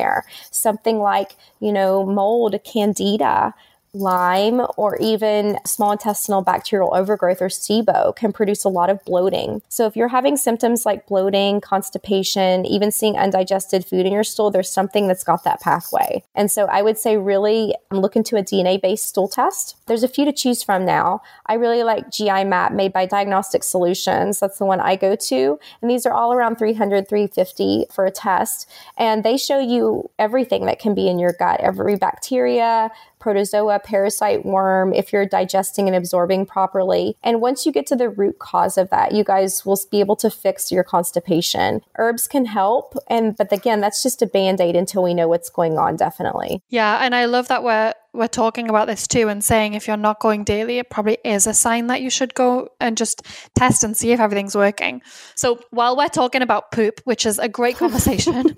[0.51, 3.55] Something like, you know, mold, candida,
[3.93, 9.63] Lyme or even small intestinal bacterial overgrowth or SIBO can produce a lot of bloating.
[9.69, 14.51] So if you're having symptoms like bloating, constipation, even seeing undigested food in your stool,
[14.51, 16.23] there's something that's got that pathway.
[16.35, 19.77] And so I would say really look into a DNA based stool test.
[19.87, 21.23] There's a few to choose from now.
[21.47, 24.41] I really like GI map made by Diagnostic Solutions.
[24.41, 25.59] That's the one I go to.
[25.81, 28.71] And these are all around 300, 350 for a test.
[28.97, 32.91] And they show you everything that can be in your gut, every bacteria,
[33.27, 37.17] protozoa, parasite, worm, if you're digesting and absorbing properly.
[37.25, 40.15] And once you get to the root cause of that, you guys will be able
[40.15, 41.81] to fix your constipation.
[41.99, 42.95] Herbs can help.
[43.11, 46.63] And, but again, that's just a band aid until we know what's going on, definitely.
[46.69, 47.01] Yeah.
[47.03, 50.21] And I love that we're we're talking about this too and saying if you're not
[50.21, 53.23] going daily, it probably is a sign that you should go and just
[53.55, 55.03] test and see if everything's working.
[55.35, 58.55] So while we're talking about poop, which is a great conversation,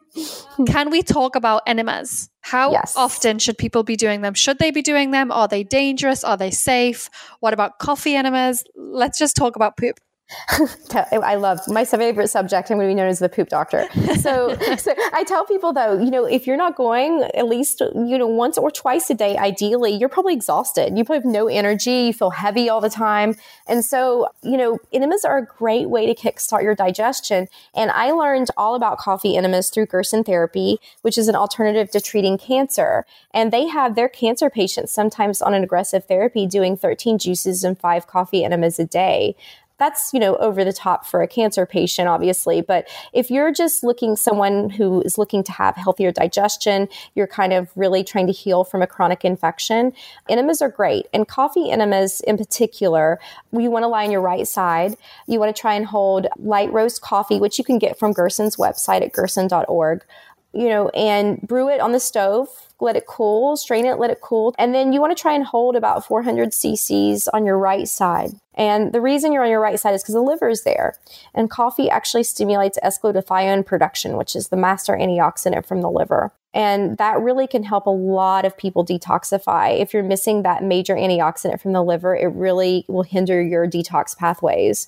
[0.66, 2.30] can we talk about enemas?
[2.40, 2.94] How yes.
[2.96, 4.34] often should people be doing them?
[4.34, 5.30] Should they be doing them?
[5.30, 6.24] Are they dangerous?
[6.24, 7.08] Are they safe?
[7.40, 8.64] What about coffee enemas?
[8.74, 10.00] Let's just talk about poop.
[11.22, 12.70] I love my favorite subject.
[12.70, 13.88] I'm going to be known as the poop doctor.
[14.20, 18.18] So, so I tell people though, you know, if you're not going at least, you
[18.18, 20.96] know, once or twice a day, ideally, you're probably exhausted.
[20.96, 21.90] You probably have no energy.
[21.90, 23.36] You feel heavy all the time.
[23.66, 27.48] And so, you know, enemas are a great way to kickstart your digestion.
[27.74, 32.00] And I learned all about coffee enemas through Gerson therapy, which is an alternative to
[32.00, 33.04] treating cancer.
[33.32, 37.78] And they have their cancer patients sometimes on an aggressive therapy doing 13 juices and
[37.78, 39.36] five coffee enemas a day
[39.82, 43.82] that's you know over the top for a cancer patient obviously but if you're just
[43.82, 48.32] looking someone who is looking to have healthier digestion you're kind of really trying to
[48.32, 49.92] heal from a chronic infection
[50.28, 51.06] enemas are great.
[51.12, 53.18] And coffee enemas in particular
[53.52, 54.96] you want to lie on your right side.
[55.26, 58.56] You want to try and hold light roast coffee which you can get from gerson's
[58.56, 60.04] website at gerson.org
[60.54, 62.48] you know and brew it on the stove
[62.82, 64.54] let it cool, strain it, let it cool.
[64.58, 68.32] And then you want to try and hold about 400 cc's on your right side.
[68.54, 70.98] And the reason you're on your right side is because the liver is there.
[71.32, 76.32] And coffee actually stimulates S-glutathione production, which is the master antioxidant from the liver.
[76.52, 79.80] And that really can help a lot of people detoxify.
[79.80, 84.14] If you're missing that major antioxidant from the liver, it really will hinder your detox
[84.14, 84.86] pathways.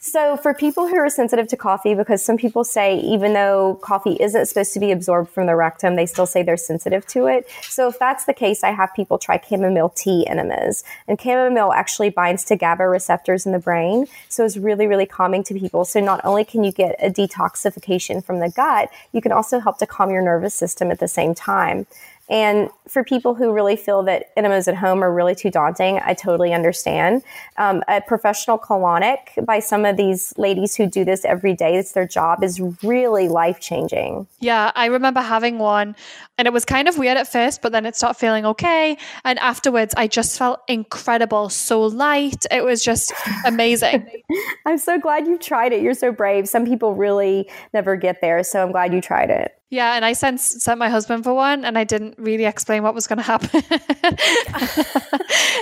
[0.00, 4.16] So, for people who are sensitive to coffee, because some people say even though coffee
[4.20, 7.48] isn't supposed to be absorbed from the rectum, they still say they're sensitive to it.
[7.62, 10.84] So, if that's the case, I have people try chamomile tea enemas.
[11.08, 14.06] And chamomile actually binds to GABA receptors in the brain.
[14.28, 15.84] So, it's really, really calming to people.
[15.84, 19.78] So, not only can you get a detoxification from the gut, you can also help
[19.78, 21.88] to calm your nervous system at the same time.
[22.30, 26.14] And for people who really feel that enemas at home are really too daunting, I
[26.14, 27.22] totally understand.
[27.56, 31.92] Um, a professional colonic by some of these ladies who do this every day, it's
[31.92, 34.26] their job, is really life changing.
[34.40, 35.96] Yeah, I remember having one
[36.38, 38.96] and it was kind of weird at first, but then it started feeling okay.
[39.24, 42.46] And afterwards, I just felt incredible, so light.
[42.50, 43.12] It was just
[43.44, 44.08] amazing.
[44.66, 45.82] I'm so glad you tried it.
[45.82, 46.48] You're so brave.
[46.48, 48.44] Some people really never get there.
[48.44, 49.57] So I'm glad you tried it.
[49.70, 52.94] Yeah, and I sent sent my husband for one, and I didn't really explain what
[52.94, 53.50] was going to happen.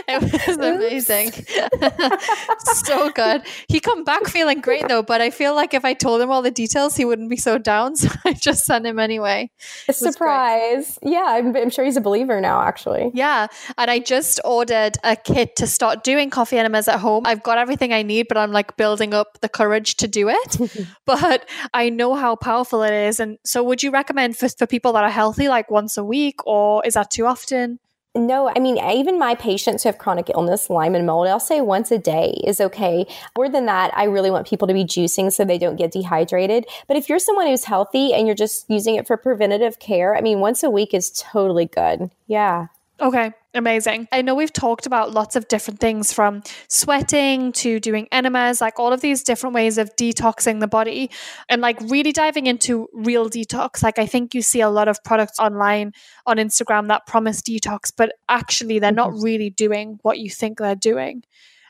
[0.09, 1.33] it was amazing,
[2.85, 3.43] so good.
[3.67, 6.41] He come back feeling great though, but I feel like if I told him all
[6.41, 7.95] the details, he wouldn't be so down.
[8.07, 9.51] So I just sent him anyway.
[9.89, 10.99] A surprise!
[11.03, 12.61] Yeah, I'm, I'm sure he's a believer now.
[12.61, 13.49] Actually, yeah,
[13.79, 17.25] and I just ordered a kit to start doing coffee enemas at home.
[17.27, 20.87] I've got everything I need, but I'm like building up the courage to do it.
[21.07, 23.96] but I know how powerful it is, and so would you?
[23.97, 27.27] Recommend for, for people that are healthy, like once a week, or is that too
[27.27, 27.79] often?
[28.17, 31.61] No, I mean, even my patients who have chronic illness, Lyme and mold, I'll say
[31.61, 33.07] once a day is okay.
[33.37, 36.65] More than that, I really want people to be juicing so they don't get dehydrated.
[36.89, 40.23] But if you're someone who's healthy and you're just using it for preventative care, I
[40.23, 42.11] mean, once a week is totally good.
[42.27, 42.69] Yeah.
[42.99, 44.09] Okay, amazing.
[44.11, 48.79] I know we've talked about lots of different things from sweating to doing enemas, like
[48.79, 51.11] all of these different ways of detoxing the body
[51.51, 53.83] and like really diving into real detox.
[53.83, 55.93] Like I think you see a lot of products online
[56.25, 59.25] on Instagram that promise detox, but actually they're not mm-hmm.
[59.25, 61.23] really doing what you think they're doing.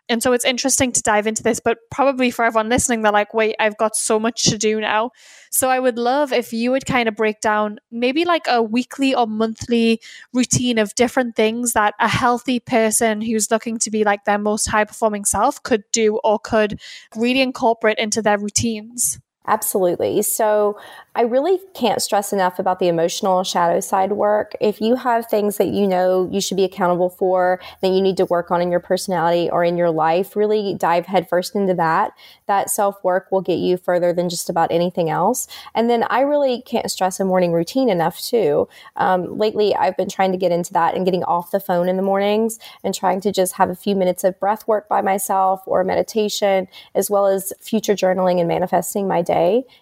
[0.08, 3.34] And so it's interesting to dive into this, but probably for everyone listening, they're like,
[3.34, 5.10] wait, I've got so much to do now.
[5.50, 9.14] So I would love if you would kind of break down maybe like a weekly
[9.14, 10.00] or monthly
[10.32, 14.66] routine of different things that a healthy person who's looking to be like their most
[14.66, 16.80] high performing self could do or could
[17.16, 19.18] really incorporate into their routines.
[19.46, 20.22] Absolutely.
[20.22, 20.76] So
[21.14, 24.54] I really can't stress enough about the emotional shadow side work.
[24.60, 28.16] If you have things that you know you should be accountable for, that you need
[28.16, 32.12] to work on in your personality or in your life, really dive headfirst into that.
[32.46, 35.46] That self work will get you further than just about anything else.
[35.74, 38.68] And then I really can't stress a morning routine enough too.
[38.96, 41.96] Um, lately, I've been trying to get into that and getting off the phone in
[41.96, 45.62] the mornings and trying to just have a few minutes of breath work by myself
[45.66, 46.66] or meditation,
[46.96, 49.35] as well as future journaling and manifesting my day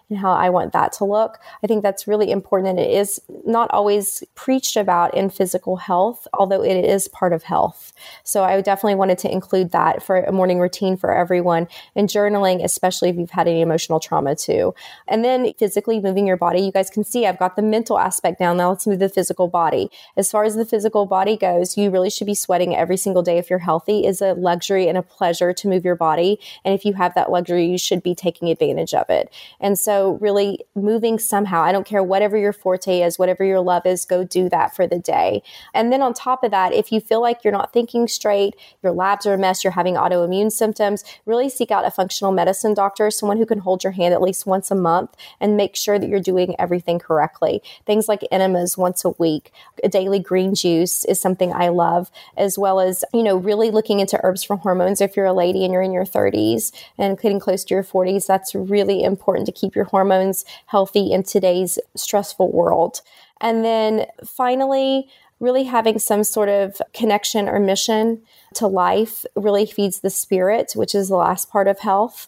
[0.09, 1.39] and how I want that to look.
[1.63, 6.27] I think that's really important and it is not always preached about in physical health,
[6.33, 7.93] although it is part of health.
[8.23, 12.63] So I definitely wanted to include that for a morning routine for everyone and journaling,
[12.63, 14.73] especially if you've had any emotional trauma too.
[15.07, 16.61] And then physically moving your body.
[16.61, 18.57] You guys can see I've got the mental aspect down.
[18.57, 19.89] Now let's move the physical body.
[20.17, 23.37] As far as the physical body goes, you really should be sweating every single day
[23.37, 26.39] if you're healthy is a luxury and a pleasure to move your body.
[26.63, 29.31] And if you have that luxury, you should be taking advantage of it.
[29.59, 31.61] And so really moving somehow.
[31.61, 34.87] I don't care whatever your forte is, whatever your love is, go do that for
[34.87, 35.43] the day.
[35.73, 38.91] And then on top of that, if you feel like you're not thinking straight, your
[38.91, 43.09] labs are a mess, you're having autoimmune symptoms, really seek out a functional medicine doctor,
[43.11, 46.09] someone who can hold your hand at least once a month and make sure that
[46.09, 47.61] you're doing everything correctly.
[47.85, 49.51] Things like enemas once a week,
[49.83, 53.99] a daily green juice is something I love, as well as, you know, really looking
[53.99, 57.39] into herbs for hormones if you're a lady and you're in your 30s and getting
[57.39, 58.25] close to your 40s.
[58.25, 63.01] That's really important to keep your hormones healthy in today's stressful world.
[63.41, 65.09] And then finally,
[65.39, 68.21] really having some sort of connection or mission
[68.53, 72.27] to life really feeds the spirit, which is the last part of health.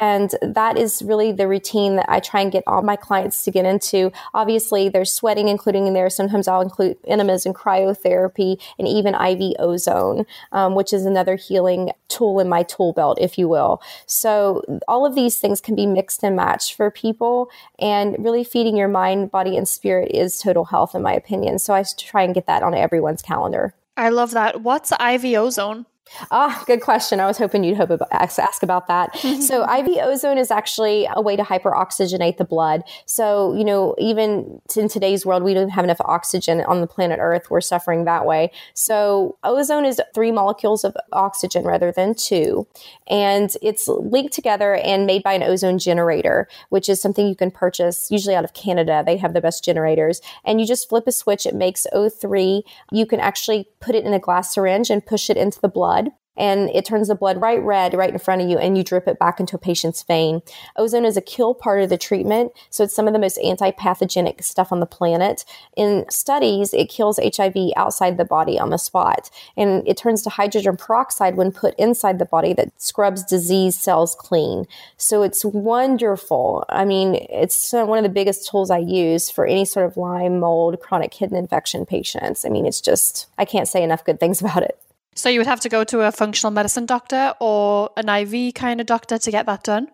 [0.00, 3.50] And that is really the routine that I try and get all my clients to
[3.50, 4.10] get into.
[4.32, 6.08] Obviously, there's sweating including in there.
[6.08, 11.90] Sometimes I'll include enemas and cryotherapy and even IV ozone, um, which is another healing
[12.08, 13.82] tool in my tool belt, if you will.
[14.06, 17.50] So all of these things can be mixed and matched for people.
[17.78, 21.58] And really feeding your mind, body, and spirit is total health, in my opinion.
[21.58, 23.74] So I try and get that on everyone's calendar.
[23.98, 24.62] I love that.
[24.62, 25.84] What's IV ozone?
[26.30, 27.20] Ah, good question.
[27.20, 29.16] I was hoping you'd hope about, ask, ask about that.
[29.40, 32.82] so IV ozone is actually a way to hyperoxygenate the blood.
[33.06, 37.18] So, you know, even in today's world, we don't have enough oxygen on the planet
[37.20, 37.50] Earth.
[37.50, 38.50] We're suffering that way.
[38.74, 42.66] So ozone is three molecules of oxygen rather than two.
[43.08, 47.50] And it's linked together and made by an ozone generator, which is something you can
[47.50, 49.02] purchase usually out of Canada.
[49.04, 50.20] They have the best generators.
[50.44, 51.46] And you just flip a switch.
[51.46, 52.62] It makes O3.
[52.90, 55.99] You can actually put it in a glass syringe and push it into the blood
[56.36, 59.08] and it turns the blood bright red right in front of you and you drip
[59.08, 60.42] it back into a patient's vein.
[60.76, 64.42] Ozone is a kill part of the treatment, so it's some of the most anti-pathogenic
[64.42, 65.44] stuff on the planet.
[65.76, 70.30] In studies, it kills HIV outside the body on the spot, and it turns to
[70.30, 74.66] hydrogen peroxide when put inside the body that scrubs disease cells clean.
[74.96, 76.64] So it's wonderful.
[76.68, 80.38] I mean, it's one of the biggest tools I use for any sort of Lyme,
[80.40, 82.44] mold, chronic kidney infection patients.
[82.44, 84.78] I mean, it's just I can't say enough good things about it.
[85.14, 88.80] So you would have to go to a functional medicine doctor or an IV kind
[88.80, 89.88] of doctor to get that done?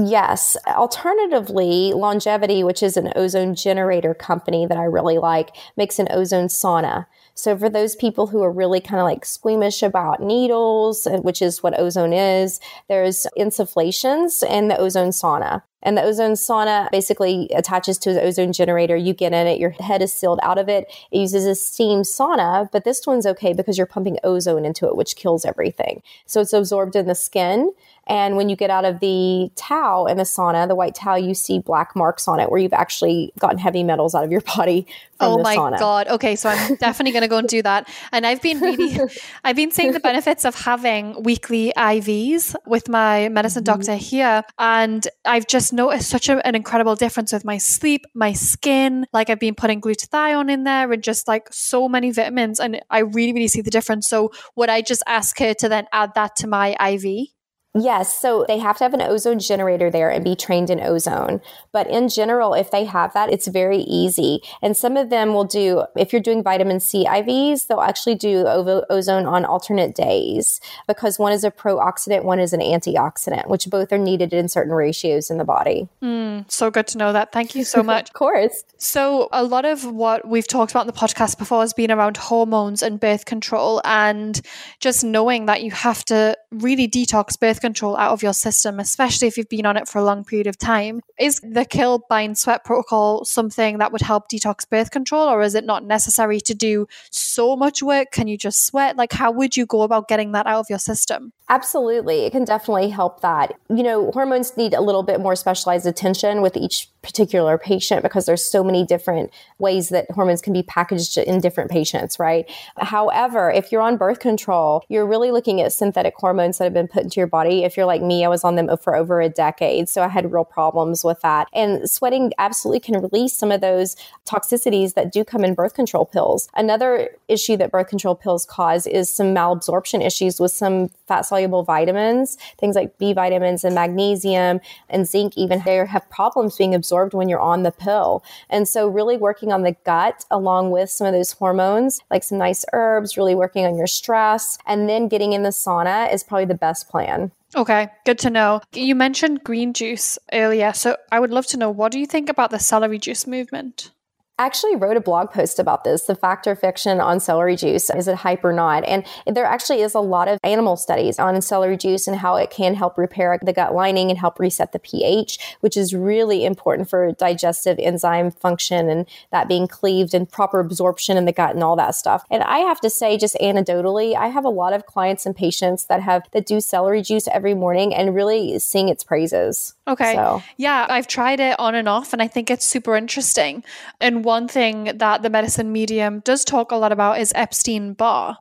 [0.00, 0.56] Yes.
[0.68, 6.46] Alternatively, Longevity, which is an ozone generator company that I really like, makes an ozone
[6.46, 7.06] sauna.
[7.34, 11.64] So for those people who are really kind of like squeamish about needles, which is
[11.64, 15.62] what ozone is, there's insufflations and the ozone sauna.
[15.82, 18.96] And the ozone sauna basically attaches to the ozone generator.
[18.96, 20.86] You get in it, your head is sealed out of it.
[21.12, 24.96] It uses a steam sauna, but this one's okay because you're pumping ozone into it,
[24.96, 26.02] which kills everything.
[26.26, 27.72] So it's absorbed in the skin
[28.08, 31.34] and when you get out of the towel in the sauna, the white towel, you
[31.34, 34.86] see black marks on it where you've actually gotten heavy metals out of your body.
[35.18, 35.40] For the city.
[35.40, 35.78] Oh my sauna.
[35.78, 36.08] god!
[36.08, 37.88] Okay, so I'm definitely going to go and do that.
[38.12, 38.98] And I've been really,
[39.44, 43.78] I've been seeing the benefits of having weekly IVs with my medicine mm-hmm.
[43.78, 48.32] doctor here, and I've just noticed such a, an incredible difference with my sleep, my
[48.32, 49.06] skin.
[49.12, 53.00] Like I've been putting glutathione in there, and just like so many vitamins, and I
[53.00, 54.08] really, really see the difference.
[54.08, 57.28] So would I just ask her to then add that to my IV?
[57.74, 61.40] Yes, so they have to have an ozone generator there and be trained in ozone.
[61.70, 64.40] But in general, if they have that, it's very easy.
[64.62, 68.44] And some of them will do, if you're doing vitamin C IVs, they'll actually do
[68.46, 73.92] ozone on alternate days because one is a pro-oxidant, one is an antioxidant, which both
[73.92, 75.88] are needed in certain ratios in the body.
[76.02, 77.32] Mm, so good to know that.
[77.32, 78.08] Thank you so much.
[78.08, 78.64] of course.
[78.78, 82.16] So, a lot of what we've talked about in the podcast before has been around
[82.16, 84.40] hormones and birth control, and
[84.80, 89.28] just knowing that you have to really detox birth control out of your system, especially
[89.28, 91.00] if you've been on it for a long period of time.
[91.18, 95.54] Is the kill, bind, sweat protocol something that would help detox birth control, or is
[95.54, 98.10] it not necessary to do so much work?
[98.12, 98.96] Can you just sweat?
[98.96, 101.32] Like, how would you go about getting that out of your system?
[101.48, 102.26] Absolutely.
[102.26, 103.58] It can definitely help that.
[103.70, 108.26] You know, hormones need a little bit more specialized attention with each particular patient because
[108.26, 112.48] there's so many different ways that hormones can be packaged in different patients, right?
[112.76, 116.86] However, if you're on birth control, you're really looking at synthetic hormones that have been
[116.86, 117.64] put into your body.
[117.64, 120.30] If you're like me, I was on them for over a decade, so I had
[120.30, 121.48] real problems with that.
[121.54, 123.96] And sweating absolutely can release some of those
[124.26, 126.50] toxicities that do come in birth control pills.
[126.54, 131.62] Another issue that birth control pills cause is some malabsorption issues with some fat soluble
[131.62, 136.97] vitamins, things like B vitamins and magnesium and zinc, even they have problems being absorbed
[137.06, 138.24] when you're on the pill.
[138.50, 142.38] And so, really working on the gut along with some of those hormones, like some
[142.38, 146.44] nice herbs, really working on your stress, and then getting in the sauna is probably
[146.46, 147.30] the best plan.
[147.56, 148.60] Okay, good to know.
[148.72, 152.28] You mentioned green juice earlier, so I would love to know what do you think
[152.28, 153.90] about the celery juice movement?
[154.38, 157.90] Actually wrote a blog post about this, the fact or fiction on celery juice.
[157.90, 158.84] Is it hype or not?
[158.84, 162.50] And there actually is a lot of animal studies on celery juice and how it
[162.50, 166.88] can help repair the gut lining and help reset the pH, which is really important
[166.88, 171.64] for digestive enzyme function and that being cleaved and proper absorption in the gut and
[171.64, 172.24] all that stuff.
[172.30, 175.86] And I have to say, just anecdotally, I have a lot of clients and patients
[175.86, 179.74] that have that do celery juice every morning and really sing its praises.
[179.86, 180.14] Okay.
[180.14, 180.42] So.
[180.56, 183.64] Yeah, I've tried it on and off and I think it's super interesting.
[184.00, 188.36] And one thing that the Medical Medium does talk a lot about is Epstein Barr.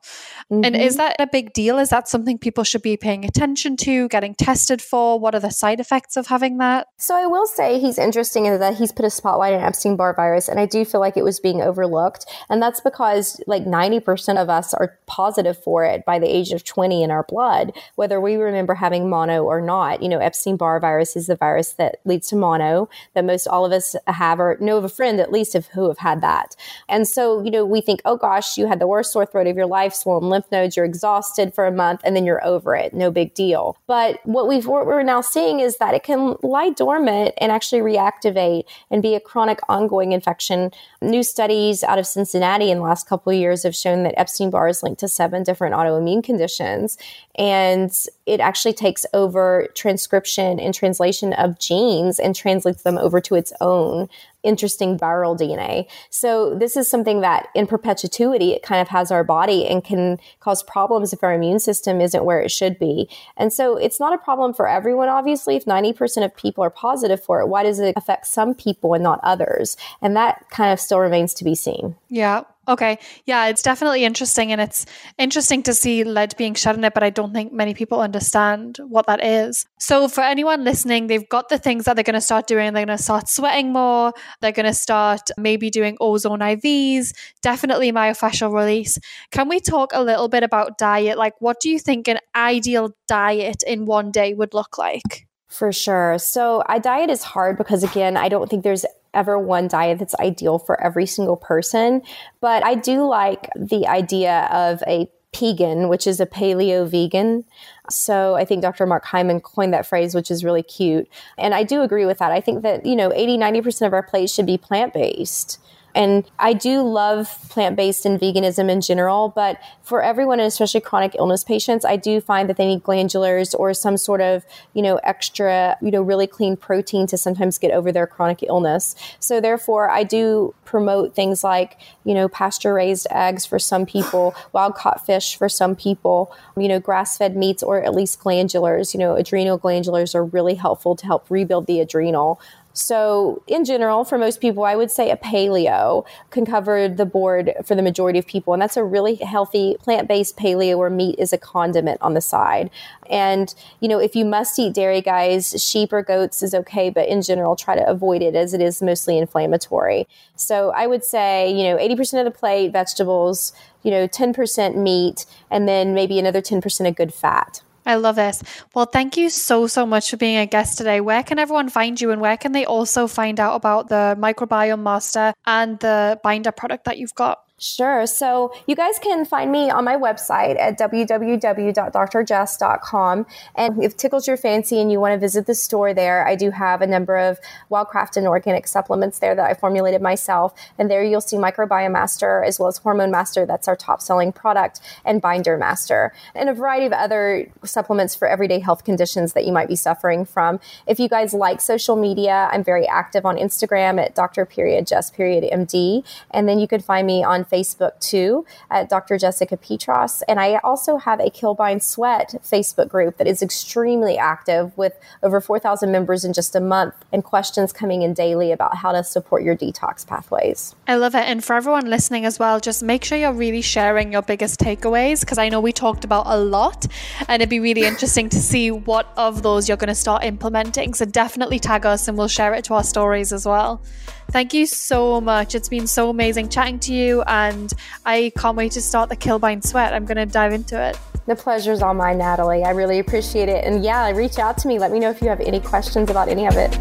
[0.52, 0.66] Mm-hmm.
[0.66, 0.98] And is mm-hmm.
[0.98, 1.80] that a big deal?
[1.80, 5.18] Is that something people should be paying attention to, getting tested for?
[5.18, 6.88] What are the side effects of having that?
[6.98, 10.14] So I will say he's interesting in that he's put a spotlight on Epstein Barr
[10.14, 12.26] virus, and I do feel like it was being overlooked.
[12.50, 16.66] And that's because like 90% of us are positive for it by the age of
[16.66, 20.04] 20 in our blood, whether we remember having mono or not.
[20.04, 23.66] You know, Epstein Barr virus is the virus that leads to mono that most all
[23.66, 26.56] of us have or know of a friend at least of who have had that.
[26.90, 29.56] And so, you know, we think, oh gosh, you had the worst sore throat of
[29.56, 32.94] your life, swollen lymph nodes, you're exhausted for a month, and then you're over it.
[32.94, 33.78] No big deal.
[33.88, 37.82] But what we've what we're now seeing is that it can lie dormant and actually
[37.82, 40.72] reactivate and be a chronic ongoing infection.
[41.02, 44.50] New studies out of Cincinnati in the last couple of years have shown that Epstein
[44.50, 46.98] Barr is linked to seven different autoimmune conditions.
[47.36, 47.92] And
[48.26, 53.54] it actually takes over transcription and translation of genes and translates them over to its
[53.62, 54.10] own
[54.48, 55.88] interesting viral DNA.
[56.10, 60.18] So this is something that in perpetuity, it kind of has our body and can
[60.40, 63.10] cause problems if our immune system isn't where it should be.
[63.36, 65.56] And so it's not a problem for everyone, obviously.
[65.56, 69.04] If 90% of people are positive for it, why does it affect some people and
[69.04, 69.78] not others?
[70.02, 71.96] And that kind of still remains to be seen.
[72.10, 72.44] Yeah.
[72.68, 73.00] Okay.
[73.26, 74.52] Yeah, it's definitely interesting.
[74.52, 74.86] And it's
[75.18, 78.78] interesting to see lead being shed in it, but I don't think many people understand
[78.88, 79.66] what that is.
[79.80, 82.74] So, for anyone listening, they've got the things that they're going to start doing.
[82.74, 84.12] They're going to start sweating more.
[84.42, 88.98] They're going to start maybe doing ozone IVs, definitely myofascial release.
[89.32, 91.18] Can we talk a little bit about diet?
[91.18, 95.27] Like, what do you think an ideal diet in one day would look like?
[95.48, 96.18] For sure.
[96.20, 100.16] So, a diet is hard because, again, I don't think there's ever one diet that's
[100.20, 102.02] ideal for every single person.
[102.42, 107.44] But I do like the idea of a pegan, which is a paleo vegan.
[107.90, 108.86] So I think Dr.
[108.86, 111.08] Mark Hyman coined that phrase, which is really cute.
[111.38, 112.32] And I do agree with that.
[112.32, 115.60] I think that, you know, 80, 90% of our plates should be plant based.
[115.98, 120.80] And I do love plant based and veganism in general, but for everyone, and especially
[120.80, 124.46] chronic illness patients, I do find that they need glandulars or some sort of,
[124.76, 128.96] you know, extra, you know, really clean protein to sometimes get over their chronic illness.
[129.20, 134.36] So therefore, I do promote things like, you know, pasture raised eggs for some people,
[134.54, 138.94] wild caught fish for some people, you know, grass fed meats or at least glandulars.
[138.94, 142.40] You know, adrenal glandulars are really helpful to help rebuild the adrenal.
[142.78, 147.54] So, in general, for most people, I would say a paleo can cover the board
[147.66, 148.54] for the majority of people.
[148.54, 152.22] And that's a really healthy plant based paleo where meat is a condiment on the
[152.22, 152.70] side.
[153.10, 157.08] And, you know, if you must eat dairy, guys, sheep or goats is okay, but
[157.08, 160.08] in general, try to avoid it as it is mostly inflammatory.
[160.36, 165.26] So, I would say, you know, 80% of the plate, vegetables, you know, 10% meat,
[165.50, 167.64] and then maybe another 10% of good fat.
[167.88, 168.44] I love this.
[168.76, 171.00] Well, thank you so, so much for being a guest today.
[171.00, 174.82] Where can everyone find you and where can they also find out about the Microbiome
[174.82, 177.47] Master and the binder product that you've got?
[177.60, 178.06] Sure.
[178.06, 183.26] So you guys can find me on my website at www.drjess.com.
[183.56, 186.52] And if tickles your fancy and you want to visit the store there, I do
[186.52, 187.40] have a number of
[187.70, 190.54] well-crafted and organic supplements there that I formulated myself.
[190.78, 193.44] And there you'll see Microbiome Master as well as Hormone Master.
[193.44, 198.28] That's our top selling product and Binder Master and a variety of other supplements for
[198.28, 200.60] everyday health conditions that you might be suffering from.
[200.86, 204.46] If you guys like social media, I'm very active on Instagram at Dr.
[204.46, 206.04] Period Jess Period MD.
[206.30, 209.18] And then you can find me on Facebook too at Dr.
[209.18, 210.22] Jessica Peatross.
[210.28, 214.94] And I also have a Killbind Sweat Facebook group that is extremely active with
[215.24, 219.04] over 4,000 members in just a month and questions coming in daily about how to
[219.04, 220.76] support your detox pathways.
[220.88, 221.26] I love it.
[221.26, 225.22] And for everyone listening as well, just make sure you're really sharing your biggest takeaways
[225.22, 226.86] because I know we talked about a lot
[227.28, 230.94] and it'd be really interesting to see what of those you're going to start implementing.
[230.94, 233.82] So definitely tag us and we'll share it to our stories as well.
[234.30, 235.56] Thank you so much.
[235.56, 237.74] It's been so amazing chatting to you, and
[238.06, 239.94] I can't wait to start the Killbind Sweat.
[239.94, 241.00] I'm going to dive into it.
[241.28, 242.64] The pleasure's all mine, Natalie.
[242.64, 243.64] I really appreciate it.
[243.64, 244.80] And yeah, reach out to me.
[244.80, 246.78] Let me know if you have any questions about any of it.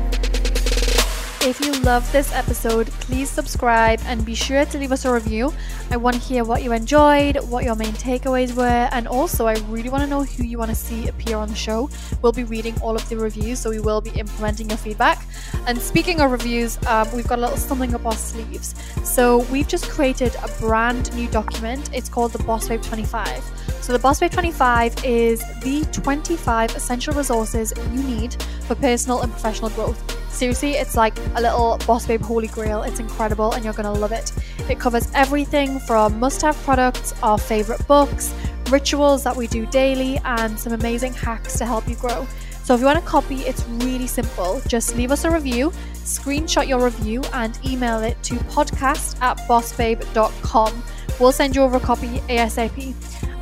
[1.46, 5.54] If you loved this episode, please subscribe and be sure to leave us a review.
[5.92, 9.54] I want to hear what you enjoyed, what your main takeaways were, and also I
[9.68, 11.88] really want to know who you want to see appear on the show.
[12.20, 15.24] We'll be reading all of the reviews, so we will be implementing your feedback.
[15.68, 18.74] And speaking of reviews, um, we've got a little something up our sleeves.
[19.04, 21.90] So we've just created a brand new document.
[21.94, 23.44] It's called the Boss Babe 25.
[23.82, 28.34] So the Boss Babe 25 is the 25 essential resources you need
[28.66, 30.15] for personal and professional growth.
[30.36, 32.82] Seriously, it's like a little Boss Babe holy grail.
[32.82, 34.32] It's incredible and you're going to love it.
[34.68, 38.34] It covers everything from must have products, our favorite books,
[38.68, 42.26] rituals that we do daily, and some amazing hacks to help you grow.
[42.64, 44.60] So if you want a copy, it's really simple.
[44.68, 50.82] Just leave us a review, screenshot your review, and email it to podcast at bossbabe.com.
[51.18, 52.94] We'll send you over a copy ASAP.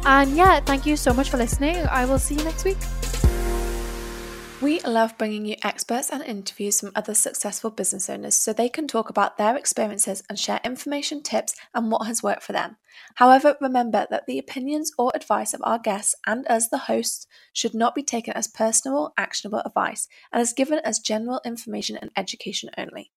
[0.07, 1.75] And yeah, thank you so much for listening.
[1.89, 2.79] I will see you next week.
[4.65, 8.89] We love bringing you experts and interviews from other successful business owners so they can
[8.89, 12.79] talk about their experiences and share information, tips, and what has worked for them.
[13.17, 17.75] However, remember that the opinions or advice of our guests and us, the hosts, should
[17.75, 22.71] not be taken as personal, actionable advice and is given as general information and education
[22.79, 23.13] only.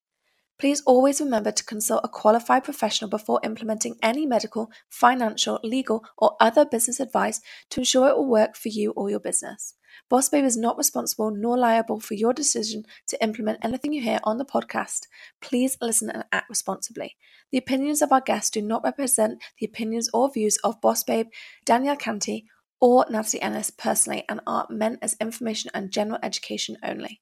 [0.60, 6.36] Please always remember to consult a qualified professional before implementing any medical, financial, legal, or
[6.41, 7.39] other business advice
[7.70, 9.76] to ensure it will work for you or your business.
[10.10, 14.20] Boss Babe is not responsible nor liable for your decision to implement anything you hear
[14.24, 15.08] on the podcast.
[15.41, 17.18] Please listen and act responsibly.
[17.51, 21.28] The opinions of our guests do not represent the opinions or views of Boss Babe,
[21.66, 22.45] Danielle Canty,
[22.80, 27.22] or Natalie Ellis personally and are meant as information and general education only.